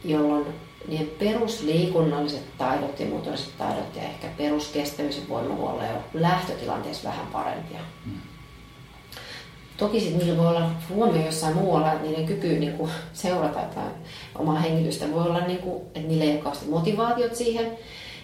[0.03, 0.45] jolloin
[0.87, 7.09] niiden perusliikunnalliset taidot ja motoriset taidot ja ehkä peruskestävyys ja voima voi olla jo lähtötilanteessa
[7.09, 7.79] vähän parempia.
[8.05, 8.34] Mm.
[9.77, 13.83] Toki sitten niillä voi olla huomio jossain muualla, että niiden kyky niin kuin, seurata tai
[14.35, 17.77] omaa hengitystä voi olla, niin kuin, että niillä ei ole motivaatiot siihen.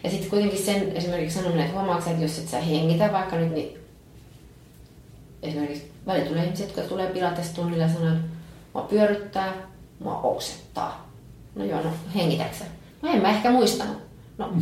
[0.04, 3.54] Ja sitten kuitenkin sen esimerkiksi sanominen, että huomaatko että jos et sä hengitä vaikka nyt,
[3.54, 3.78] niin
[5.41, 8.28] esimerkiksi välillä tulee ihmisiä, jotka tulee pilates tunnilla ja sanoo, että
[8.74, 9.54] mua pyöryttää,
[9.99, 11.12] mua oksettaa.
[11.56, 12.66] No joo, no hengitäksä?
[13.02, 13.97] No en mä ehkä muistanut.
[14.38, 14.54] No,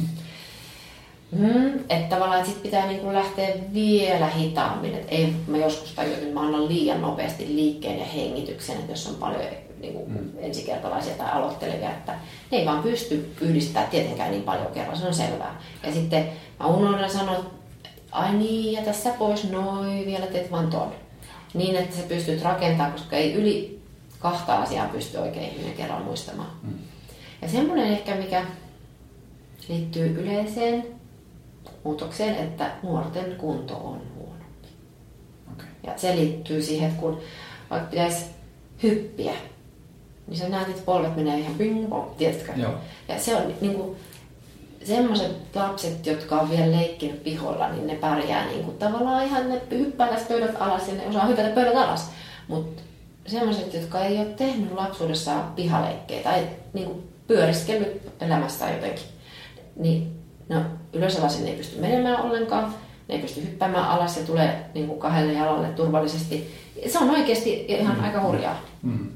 [1.31, 4.95] Mm, että tavallaan että sit pitää niinku lähteä vielä hitaammin.
[4.95, 9.07] Et ei, mä joskus tajun, että mä annan liian nopeasti liikkeen ja hengityksen, että jos
[9.07, 9.41] on paljon
[9.81, 10.29] niinku, mm.
[10.37, 12.15] ensikertalaisia tai aloittelevia, että
[12.51, 15.61] ne ei vaan pysty yhdistämään tietenkään niin paljon kerran, se on selvää.
[15.83, 17.49] Ja sitten mä unohdan sanoa, että
[18.11, 20.91] ai niin, ja tässä pois noin, vielä teet vaan ton.
[21.53, 23.79] Niin, että sä pystyt rakentamaan, koska ei yli
[24.19, 26.51] kahta asiaa pysty oikein ihminen kerran muistamaan.
[26.63, 26.73] Mm.
[27.41, 28.45] Ja semmoinen ehkä, mikä
[29.69, 30.98] liittyy yleiseen
[31.83, 34.67] muutokseen, että nuorten kunto on huonompi.
[35.53, 35.67] Okay.
[35.83, 37.19] Ja se liittyy siihen, että kun
[37.69, 38.25] vaikka pitäisi
[38.83, 39.33] hyppiä,
[40.27, 42.51] niin sä näet, että polvet menee ihan ping pong, tiedätkö?
[42.55, 42.73] Joo.
[43.07, 43.97] Ja se on niin kuin,
[44.83, 49.61] semmoiset lapset, jotka on vielä leikkinyt piholla, niin ne pärjää niin kuin, tavallaan ihan, ne
[49.71, 52.11] hyppää tästä pöydät alas ja ne osaa hypätä pöydät alas.
[52.47, 52.81] Mutta
[53.27, 59.05] semmoiset, jotka ei ole tehnyt lapsuudessaan pihaleikkejä tai niin kuin, pyöriskellyt elämästä jotenkin,
[59.75, 60.19] niin
[60.49, 60.61] no,
[60.93, 62.75] ylösalaisin ei pysty menemään ollenkaan,
[63.07, 66.53] ne ei pysty hyppäämään alas ja tulee niin kuin kahdelle jalalle turvallisesti.
[66.87, 68.03] Se on oikeasti ihan mm.
[68.03, 68.61] aika hurjaa.
[68.81, 69.07] Mm.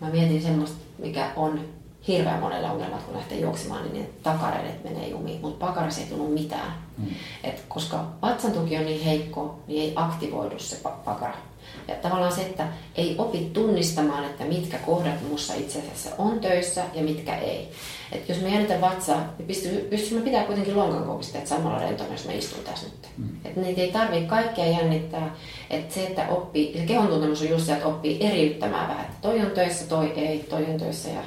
[0.00, 1.60] Mä mietin semmoista, mikä on
[2.08, 6.28] hirveän monella ongelmat, kun lähtee juoksemaan, niin ne takaredet menee jumiin, mutta pakarassa ei tunnu
[6.28, 6.74] mitään.
[6.98, 7.06] Mm.
[7.44, 11.34] Et koska vatsan tuki on niin heikko, niin ei aktivoidu se pakara.
[11.88, 16.84] Ja tavallaan se, että ei opi tunnistamaan, että mitkä kohdat minussa itse asiassa on töissä
[16.94, 17.70] ja mitkä ei.
[18.12, 19.58] Et jos me jännitän vatsaa, niin
[19.90, 23.08] pystymme pitää kuitenkin lonkan koukisteet samalla rentona, jos mä istun tässä nyt.
[23.16, 23.28] Mm.
[23.44, 25.34] Et niitä ei tarvitse kaikkea jännittää.
[25.70, 29.04] Et se, että oppii, se kehon tuntemus on just se, että oppii eriyttämään vähän.
[29.04, 31.22] Että toi on töissä, toi ei, toi on töissä ja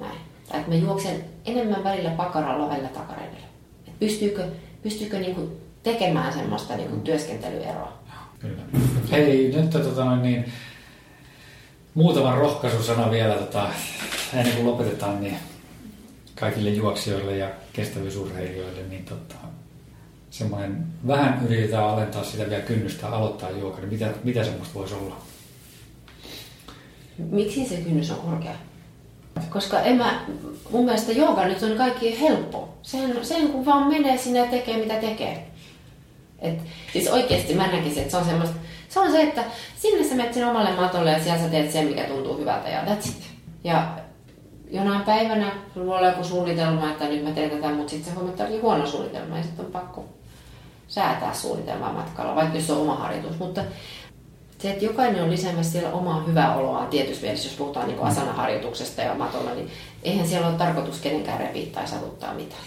[0.00, 0.18] näin.
[0.48, 3.46] Tai että mä juoksen enemmän välillä pakaralla, välillä takareidellä.
[3.88, 4.44] Et pystyykö,
[4.82, 5.48] pystyykö niinku
[5.82, 7.95] tekemään semmoista niinku työskentelyeroa?
[8.38, 8.62] Kyllä.
[9.10, 10.52] Hei, nyt tota, niin,
[11.94, 13.68] muutama rohkaisusana vielä tota,
[14.34, 15.36] ennen kuin lopetetaan, niin
[16.40, 19.34] kaikille juoksijoille ja kestävyysurheilijoille, niin tota,
[20.30, 25.16] semmoinen, vähän yritetään alentaa sitä vielä kynnystä aloittaa juoka, niin mitä, mitä semmoista voisi olla?
[27.18, 28.54] Miksi se kynnys on korkea?
[29.50, 30.20] Koska en mä,
[30.70, 32.78] mun mielestä jooga nyt on kaikki helppo.
[32.82, 35.46] Sen, sen kun vaan menee sinne ja tekee mitä tekee.
[36.38, 36.58] Et,
[36.92, 38.56] siis oikeasti mä näkisin, että se on semmoista,
[38.88, 39.44] se on se, että
[39.76, 42.82] sinne sä menet sinne omalle matolle ja siellä sä teet sen, mikä tuntuu hyvältä ja
[42.82, 43.22] that's it.
[43.64, 43.88] Ja
[44.70, 48.20] jonain päivänä sulla voi olla joku suunnitelma, että nyt mä teen tätä, mutta sitten se
[48.28, 50.04] että huono suunnitelma ja sitten on pakko
[50.88, 53.38] säätää suunnitelmaa matkalla, vaikka jos on oma harjoitus.
[53.38, 53.60] Mutta
[54.58, 59.02] se, että jokainen on lisäämässä siellä omaa hyvää oloa tietysti mielessä, jos puhutaan niin asanaharjoituksesta
[59.02, 59.70] ja matolla, niin
[60.02, 62.62] eihän siellä ole tarkoitus kenenkään repiä tai savuttaa mitään.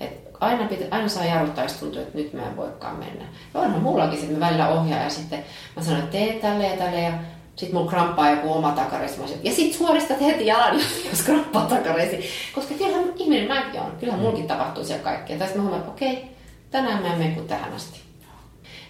[0.00, 3.24] Et aina, pitä, aina saa jarruttaa, jos tuntuu, että nyt mä en voikaan mennä.
[3.54, 5.44] Ja onhan mullakin, että mä välillä ohjaan ja sitten
[5.76, 7.12] mä sanon, että tee tälle ja tälle ja
[7.56, 9.20] sitten mulla kramppaa joku oma takareisi.
[9.42, 10.80] Ja sitten suoristat heti jalan,
[11.10, 12.30] jos kramppaa takareisi.
[12.54, 13.92] Koska kyllähän ihminen mäkin on.
[14.00, 15.36] Kyllähän mullakin tapahtuu siellä kaikkea.
[15.36, 16.30] Ja sitten mä huomaan, että okei,
[16.70, 18.00] tänään mä en mene kuin tähän asti.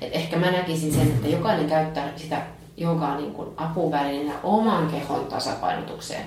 [0.00, 2.42] Et ehkä mä näkisin sen, että jokainen käyttää sitä
[2.76, 6.24] joogaa niin kuin apuvälineenä oman kehon tasapainotukseen.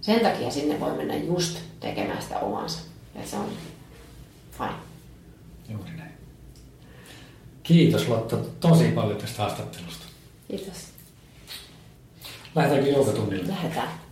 [0.00, 2.78] Sen takia sinne voi mennä just tekemään sitä omansa.
[3.14, 3.46] Ja se on
[4.58, 4.74] fine.
[5.68, 6.12] Juuri näin.
[7.62, 10.04] Kiitos Lotta tosi paljon tästä haastattelusta.
[10.48, 10.76] Kiitos.
[12.54, 13.48] Lähdetäänkö joukatunnille?
[13.48, 14.03] Lähdetään.